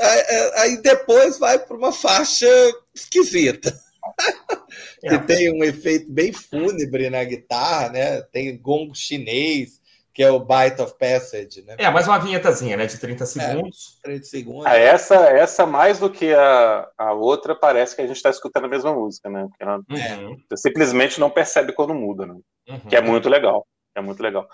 [0.56, 2.48] aí depois vai para uma faixa
[2.96, 3.78] esquisita.
[5.02, 5.18] que é.
[5.20, 8.22] tem um efeito bem fúnebre na guitarra, né?
[8.32, 9.79] Tem gongo chinês,
[10.20, 11.78] que é o Bite of Passage, né?
[11.78, 12.86] É, mais uma vinhetazinha, né?
[12.86, 13.98] De 30 segundos.
[14.04, 14.66] É, 30 segundos.
[14.66, 18.66] Ah, essa, essa, mais do que a, a outra, parece que a gente está escutando
[18.66, 19.48] a mesma música, né?
[19.58, 20.38] Ela, uhum.
[20.50, 22.36] Você simplesmente não percebe quando muda, né?
[22.68, 22.80] Uhum.
[22.82, 23.66] Que é muito legal.
[23.96, 24.46] É muito legal.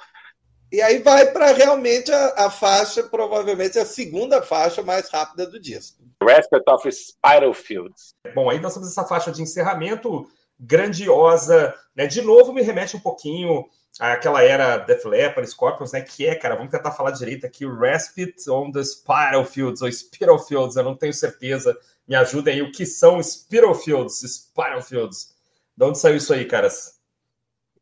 [0.71, 5.59] E aí vai para realmente a, a, faixa, provavelmente a segunda faixa mais rápida do
[5.59, 6.03] disco.
[6.21, 8.13] Respect of Spiral Fields.
[8.35, 12.05] Bom, aí nós temos essa faixa de encerramento grandiosa, né?
[12.05, 13.65] De novo me remete um pouquinho
[13.99, 16.01] aquela era Def Leppard, Scorpions, né?
[16.01, 20.39] Que é, cara, vamos tentar falar direito aqui, Respite on the Spiral Fields, ou Spiral
[20.39, 21.77] Fields, eu não tenho certeza.
[22.07, 25.33] Me ajudem aí, o que são Spiral Fields, Spiral Fields?
[25.75, 26.95] De onde saiu isso aí, caras?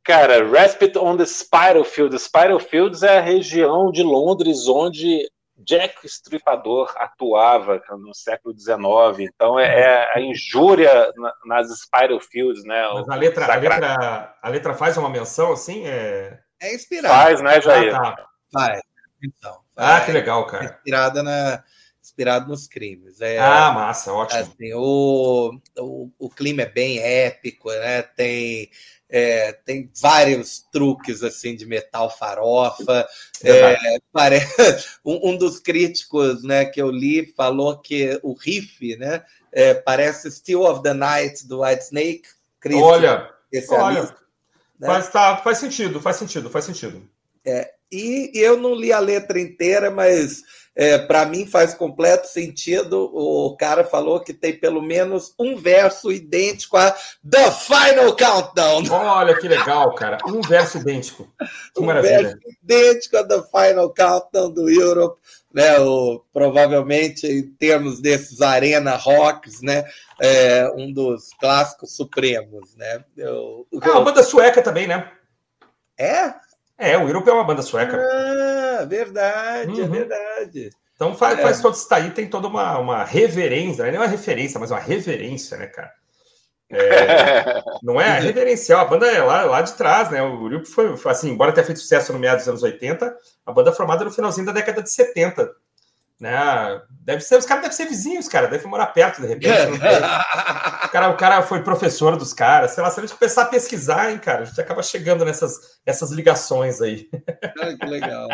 [0.03, 2.24] Cara, Respite on the Spitalfields.
[2.24, 8.78] Spitalfields é a região de Londres onde Jack Stripador atuava no século XIX.
[9.20, 11.12] Então é, é a injúria
[11.45, 12.84] nas Spitalfields, né?
[12.93, 15.86] Mas a letra, a letra, a letra faz uma menção assim?
[15.86, 17.14] É, é inspirada.
[17.14, 17.95] Faz, né, Jair?
[17.95, 18.28] Ah, tá.
[18.51, 18.82] Faz.
[19.24, 20.66] Então, ah, que legal, cara.
[20.66, 21.64] Inspirada na,
[22.14, 23.20] inspirado nos crimes.
[23.20, 24.39] É, ah, massa, ótimo.
[24.39, 28.03] Assim, o, o, o clima é bem épico, né?
[28.03, 28.70] Tem
[29.09, 33.07] é, tem vários truques assim de metal farofa.
[33.43, 34.47] É, parece,
[35.05, 40.32] um, um, dos críticos né, que eu li falou que o riff né, é, parece
[40.32, 42.24] Still of the Night do White Snake.
[42.82, 43.30] olha,
[43.70, 44.16] olha
[44.80, 44.88] né?
[44.88, 47.07] faz, tá, faz sentido, faz sentido, faz sentido.
[47.45, 50.41] É, e eu não li a letra inteira, mas
[50.75, 53.09] é, para mim faz completo sentido.
[53.13, 56.91] O cara falou que tem pelo menos um verso idêntico a
[57.29, 58.83] The Final Countdown.
[58.91, 60.17] Olha que legal, cara.
[60.25, 61.31] Um verso idêntico.
[61.73, 62.21] Que um maravilha.
[62.21, 65.21] Verso idêntico a The Final Countdown do Europe.
[65.53, 69.85] Né, o, provavelmente em termos desses arena rocks, né,
[70.19, 73.05] é, um dos clássicos supremos, né?
[73.15, 73.79] Eu, eu...
[73.83, 75.11] Ah, uma banda sueca também, né?
[75.95, 76.33] É?
[76.78, 77.97] É, o Europe é uma banda sueca.
[77.97, 79.95] Ah, verdade, é uhum.
[79.95, 80.69] é verdade.
[80.95, 81.41] Então faz, é.
[81.41, 84.80] faz todo isso aí, tem toda uma, uma reverência, não é uma referência, mas uma
[84.80, 85.91] reverência, né, cara?
[86.71, 90.21] É, não é reverencial, a banda é lá, lá de trás, né?
[90.21, 93.15] O Europe foi, foi assim, embora tenha feito sucesso no meio dos anos 80,
[93.45, 95.49] a banda é formada no finalzinho da década de 70.
[96.24, 96.82] Né?
[97.01, 99.49] Deve ser, os caras devem ser vizinhos, cara, devem morar perto de repente.
[100.86, 103.47] o, cara, o cara foi professor dos caras, sei lá, se a gente começar a
[103.47, 107.09] pesquisar, hein, cara, a gente acaba chegando nessas essas ligações aí.
[107.78, 108.30] que legal.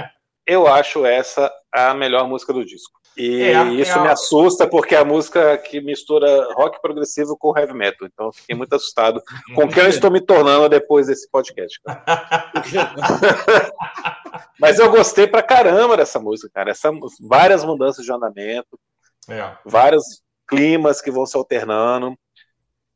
[0.46, 2.99] Eu acho essa a melhor música do disco.
[3.20, 7.58] E é, isso é me assusta porque é a música que mistura rock progressivo com
[7.58, 8.08] heavy metal.
[8.08, 9.22] Então fiquei muito assustado
[9.54, 11.82] com o que eu estou me tornando depois desse podcast.
[14.58, 16.72] Mas eu gostei pra caramba dessa música, cara.
[16.72, 18.80] Essa, várias mudanças de andamento,
[19.28, 19.52] é.
[19.66, 22.18] vários climas que vão se alternando.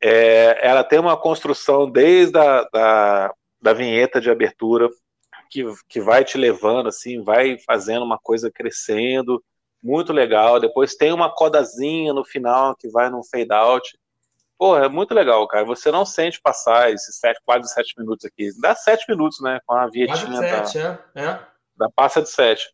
[0.02, 4.88] É, ela tem uma construção desde a da, da vinheta de abertura
[5.50, 9.44] que, que vai te levando, assim, vai fazendo uma coisa crescendo
[9.84, 10.60] muito legal.
[10.60, 13.98] Depois tem uma codazinha no final que vai num fade out.
[14.58, 15.66] Pô, é muito legal, cara.
[15.66, 18.50] Você não sente passar esses sete, quase sete minutos aqui.
[18.62, 19.60] Dá sete minutos, né?
[19.66, 20.40] Com a vietinha.
[20.40, 21.40] Quase sete, da, é, é.
[21.76, 22.72] Da passa de sete.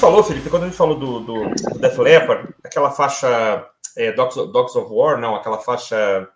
[0.00, 4.38] Falou, Felipe, quando a gente falou do, do, do Def Leppard, aquela faixa é, Dogs,
[4.38, 6.26] of, Dogs of War, não, aquela faixa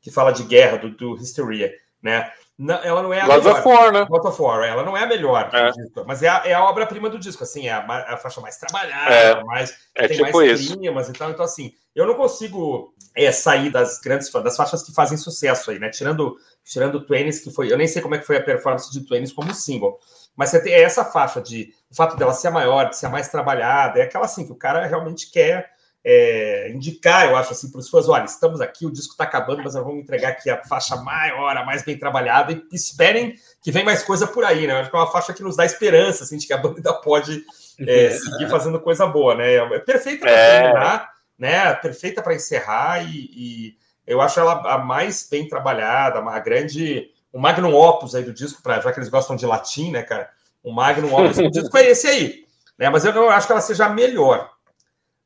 [0.00, 2.30] que fala de guerra, do, do Hysteria, né?
[2.56, 3.58] Não, ela não é a Gods melhor.
[3.58, 4.06] of War, né?
[4.08, 5.70] God of War, ela não é a melhor é.
[5.70, 8.56] Disco, mas é a, é a obra-prima do disco, assim, é a, a faixa mais
[8.56, 9.44] trabalhada, é.
[9.44, 10.76] mais, é tem tipo mais isso.
[10.76, 14.94] climas e tal, então assim, eu não consigo é, sair das grandes das faixas que
[14.94, 15.90] fazem sucesso aí, né?
[15.90, 18.92] Tirando, tirando o Twanis, que foi, eu nem sei como é que foi a performance
[18.92, 19.98] de Twanis como single,
[20.38, 23.98] mas você tem essa faixa de o fato dela ser maior, de ser mais trabalhada,
[23.98, 25.68] é aquela assim que o cara realmente quer
[26.04, 29.64] é, indicar, eu acho assim, para os fãs: olha, estamos aqui, o disco está acabando,
[29.64, 33.72] mas nós vamos entregar aqui a faixa maior, a mais bem trabalhada, e esperem que
[33.72, 34.74] vem mais coisa por aí, né?
[34.74, 36.76] Eu acho que é uma faixa que nos dá esperança, assim, de que a banda
[36.78, 37.44] ainda pode
[37.80, 39.54] é, seguir fazendo coisa boa, né?
[39.54, 40.62] É perfeita para é.
[40.62, 41.74] terminar, né?
[41.74, 43.76] Perfeita para encerrar, e, e,
[44.06, 47.10] eu acho ela a mais bem trabalhada, uma grande.
[47.32, 50.30] O magnum opus aí do disco, pra, já que eles gostam de latim, né, cara?
[50.62, 52.46] O magnum opus do disco é esse aí,
[52.78, 52.88] né?
[52.88, 54.50] Mas eu não acho que ela seja a melhor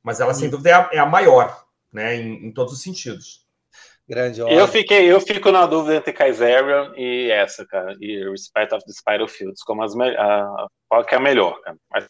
[0.03, 3.47] mas ela sem dúvida é a, é a maior, né, em, em, todos os sentidos.
[4.09, 8.85] Grande Eu fiquei, eu fico na dúvida entre Kaiserian e essa, cara, e Respect of
[8.85, 11.77] the Spiral Fields, como as a, qual que é a melhor, cara.
[11.93, 12.09] As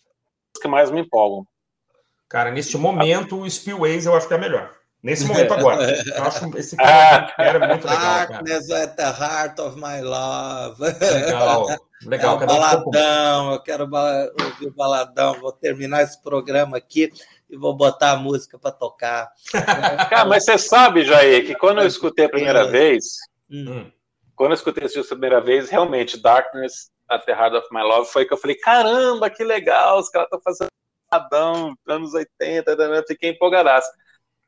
[0.60, 1.46] que mais me empolgam.
[2.28, 4.74] Cara, neste momento, o Spillways eu acho que é a melhor.
[5.02, 5.92] Nesse momento agora.
[6.06, 8.00] Eu acho esse cara era muito legal.
[8.00, 8.84] Darkness cara.
[8.84, 10.80] at the heart of my love.
[10.80, 11.66] Legal,
[12.06, 12.40] legal.
[12.40, 15.40] É um baladão, eu quero ouvir o baladão.
[15.40, 17.10] Vou terminar esse programa aqui
[17.50, 19.30] e vou botar a música para tocar.
[20.08, 23.04] Cara, mas você sabe, Jair, que quando eu escutei a primeira vez,
[23.50, 23.90] hum.
[24.36, 27.82] quando eu escutei esse disco a primeira vez, realmente, Darkness at the Heart of My
[27.82, 30.68] Love, foi que eu falei, caramba, que legal, os caras estão fazendo
[31.10, 32.74] Adão, anos 80,
[33.06, 33.90] fiquei empolgadaço.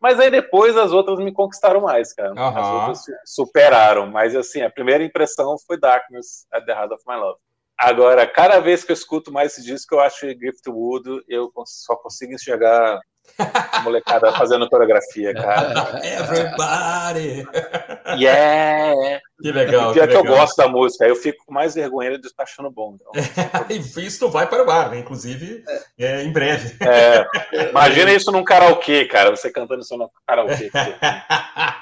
[0.05, 2.35] Mas aí depois as outras me conquistaram mais, cara.
[2.35, 2.59] Uhum.
[2.59, 4.07] As outras superaram.
[4.07, 7.39] Mas assim, a primeira impressão foi Darkness at the Heart of My Love.
[7.79, 12.35] Agora, cada vez que eu escuto mais esse disco, eu acho Giftwood, eu só consigo
[12.35, 13.01] enxergar
[13.39, 16.01] a molecada fazendo coreografia, cara.
[16.05, 17.47] Everybody!
[18.19, 19.21] Yeah!
[19.41, 19.93] Que legal.
[19.93, 22.95] que, que eu gosto da música, eu fico com mais vergonha de estar achando bom.
[22.95, 23.99] Então.
[24.03, 24.99] isso vai para o bar, né?
[24.99, 25.65] inclusive
[25.99, 26.77] é, em breve.
[26.83, 27.25] É,
[27.71, 30.71] imagina isso num karaokê, cara, você cantando isso no karaokê.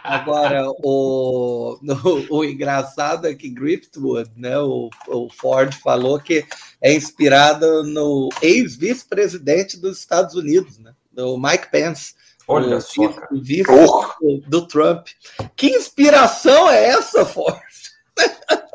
[0.02, 6.44] Agora, o, o, o, engraçado é que Griftwood, né, o, o Ford falou que
[6.80, 10.92] é inspirado no ex-vice-presidente dos Estados Unidos, né?
[11.12, 12.14] Do Mike Pence.
[12.46, 13.28] Olha o só, cara.
[13.30, 15.08] Vice do, do, Trump.
[15.56, 17.62] Que inspiração é essa, Forte?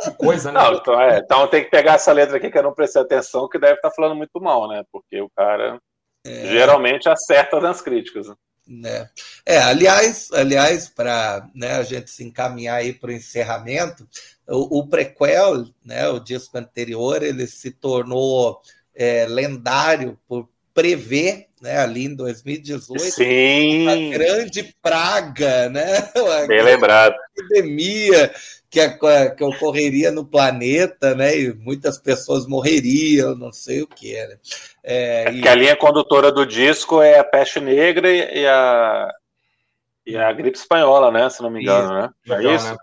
[0.03, 0.59] Que coisa, né?
[0.59, 3.49] Não, então, é, então tem que pegar essa letra aqui que eu não prestei atenção,
[3.49, 4.83] que deve estar falando muito mal, né?
[4.91, 5.79] Porque o cara
[6.25, 6.47] é...
[6.47, 8.27] geralmente acerta nas críticas.
[8.67, 9.09] Né?
[9.45, 14.07] É, aliás, aliás, para né, a gente se encaminhar aí para o encerramento,
[14.45, 18.59] o, o, prequel, né, o disco anterior, ele se tornou
[18.93, 23.81] é, lendário por prever né, ali em 2018, Sim.
[23.81, 26.07] uma grande praga, né?
[26.15, 27.15] Uma Bem lembrado.
[27.35, 28.31] Epidemia
[28.69, 28.87] que,
[29.35, 31.35] que ocorreria no planeta, né?
[31.35, 34.39] E muitas pessoas morreriam, não sei o que era.
[34.83, 35.47] É, é e...
[35.47, 39.11] a linha condutora do disco é a peste negra e a,
[40.05, 41.27] e a gripe espanhola, né?
[41.31, 42.09] Se não me engano, né?
[42.29, 42.77] É isso?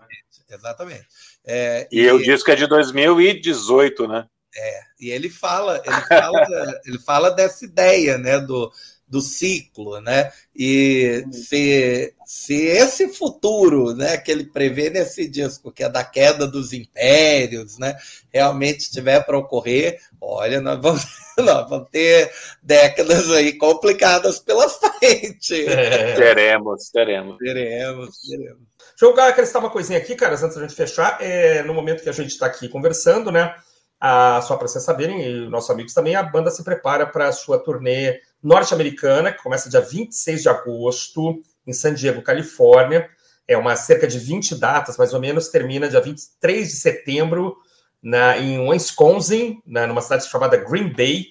[0.49, 1.07] Exatamente.
[1.45, 4.25] É, e, e o disco é de 2018, né?
[4.57, 8.71] É, e ele fala, ele fala, ele fala dessa ideia, né, do,
[9.07, 10.31] do ciclo, né?
[10.55, 16.47] E se, se esse futuro, né, que ele prevê nesse disco, que é da queda
[16.47, 17.95] dos impérios, né,
[18.33, 21.03] realmente estiver para ocorrer, olha, nós vamos,
[21.37, 22.31] nós vamos ter
[22.63, 25.67] décadas aí complicadas pela frente.
[25.67, 26.15] É.
[26.15, 27.37] Teremos, teremos.
[27.37, 28.75] Teremos, teremos.
[28.97, 31.17] Deixa eu acrescentar uma coisinha aqui, caras, antes da gente fechar.
[31.19, 33.53] É, no momento que a gente está aqui conversando, né?
[33.99, 37.31] Ah, só para vocês saberem, e nossos amigos também, a banda se prepara para a
[37.31, 43.09] sua turnê norte-americana, que começa dia 26 de agosto, em San Diego, Califórnia.
[43.47, 47.55] É uma cerca de 20 datas, mais ou menos, termina dia 23 de setembro
[48.01, 51.27] na, em Wisconsin, na, numa cidade chamada Green Bay.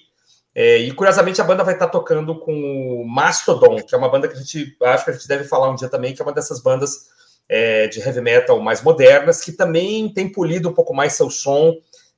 [0.53, 4.27] É, e curiosamente a banda vai estar tocando com o Mastodon, que é uma banda
[4.27, 6.33] que a gente acho que a gente deve falar um dia também, que é uma
[6.33, 7.07] dessas bandas
[7.47, 11.73] é, de heavy metal mais modernas, que também tem polido um pouco mais seu som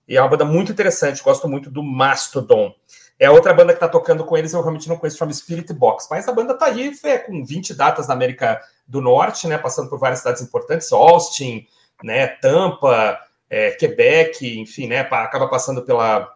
[0.08, 2.74] e é uma banda muito interessante, gosto muito do Mastodon.
[3.20, 5.74] É a outra banda que está tocando com eles, eu realmente não conheço, chama Spirit
[5.74, 6.08] Box.
[6.10, 9.58] Mas a banda está aí, é, com 20 datas na América do Norte, né?
[9.58, 11.66] Passando por várias cidades importantes, Austin,
[12.04, 12.28] né?
[12.28, 15.00] Tampa, é, Quebec, enfim, né?
[15.00, 16.32] Acaba passando pela,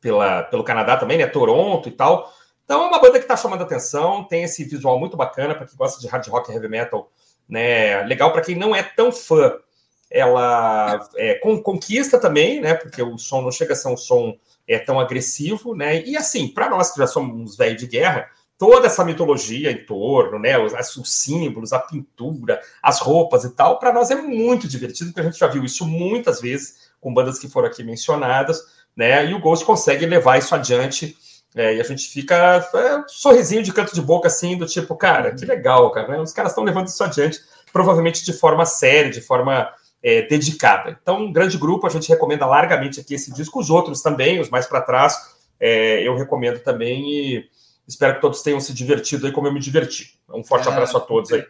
[0.00, 1.26] pela, pelo Canadá também, né?
[1.26, 2.32] Toronto e tal.
[2.64, 5.76] Então é uma banda que está chamando atenção, tem esse visual muito bacana para quem
[5.76, 7.10] gosta de hard rock e heavy metal,
[7.48, 8.02] né?
[8.04, 9.54] Legal para quem não é tão fã
[10.10, 12.74] ela é, com, conquista também, né?
[12.74, 14.36] Porque o som não chega a ser um som
[14.66, 16.02] é, tão agressivo, né?
[16.02, 18.28] E assim, para nós que já somos velhos de guerra,
[18.58, 20.58] toda essa mitologia em torno, né?
[20.58, 25.20] Os, os símbolos, a pintura, as roupas e tal, para nós é muito divertido, porque
[25.20, 28.62] a gente já viu isso muitas vezes com bandas que foram aqui mencionadas,
[28.96, 29.26] né?
[29.26, 31.16] E o Ghost consegue levar isso adiante.
[31.56, 34.96] É, e a gente fica é, um sorrisinho de canto de boca assim, do tipo,
[34.96, 36.20] cara, que legal, cara, né?
[36.20, 37.38] Os caras estão levando isso adiante,
[37.72, 39.72] provavelmente de forma séria, de forma
[40.04, 40.98] é, dedicada.
[41.00, 44.50] Então, um grande grupo, a gente recomenda largamente aqui esse disco, os outros também, os
[44.50, 47.48] mais para trás, é, eu recomendo também e
[47.88, 50.18] espero que todos tenham se divertido aí como eu me diverti.
[50.28, 51.42] Um forte é, abraço a todos aí.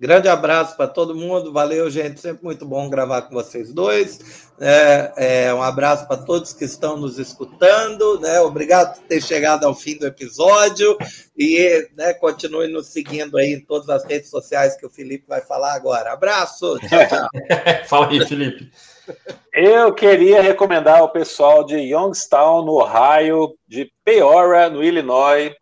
[0.00, 1.52] Grande abraço para todo mundo.
[1.52, 2.18] Valeu, gente.
[2.18, 4.48] Sempre muito bom gravar com vocês dois.
[4.58, 5.12] É,
[5.44, 8.18] é, um abraço para todos que estão nos escutando.
[8.18, 8.40] Né?
[8.40, 10.96] Obrigado por ter chegado ao fim do episódio.
[11.36, 15.42] E né, continue nos seguindo aí em todas as redes sociais que o Felipe vai
[15.42, 16.14] falar agora.
[16.14, 16.78] Abraço.
[16.88, 17.28] Tchau, tchau.
[17.86, 18.72] Fala aí, Felipe.
[19.52, 25.52] Eu queria recomendar ao pessoal de Youngstown, no Ohio, de Peoria, no Illinois,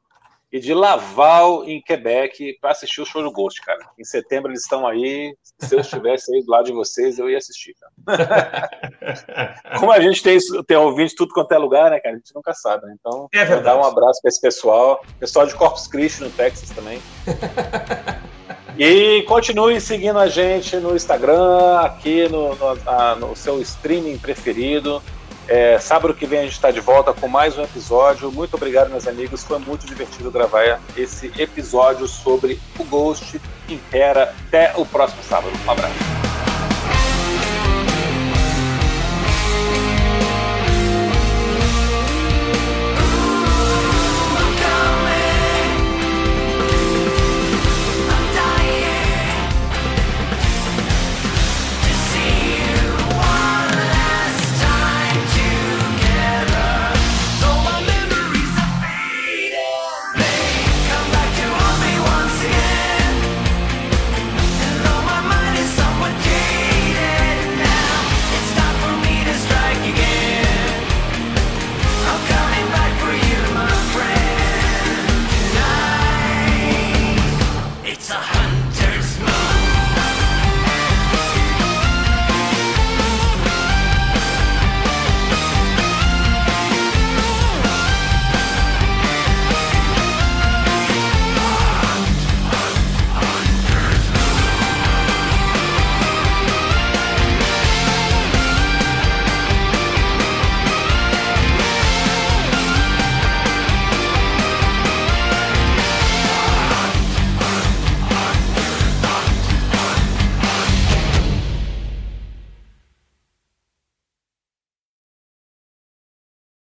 [0.50, 3.80] e de Laval, em Quebec, para assistir o show do Ghost, cara.
[3.98, 5.36] Em setembro eles estão aí.
[5.58, 7.74] Se eu estivesse aí do lado de vocês, eu ia assistir,
[8.06, 8.70] cara.
[9.78, 12.14] Como a gente tem, tem ouvinte tudo quanto é lugar, né, cara?
[12.14, 12.94] A gente nunca sabe, né?
[12.98, 15.04] Então, é dar um abraço para esse pessoal.
[15.20, 17.00] Pessoal de Corpus Christi, no Texas também.
[18.80, 25.02] E continue seguindo a gente no Instagram, aqui no, no, no seu streaming preferido.
[25.48, 28.30] É, sábado que vem a gente está de volta com mais um episódio.
[28.30, 29.42] Muito obrigado, meus amigos.
[29.42, 34.34] Foi muito divertido gravar esse episódio sobre o Ghost Impera.
[34.46, 35.52] Até o próximo sábado.
[35.66, 36.27] Um abraço.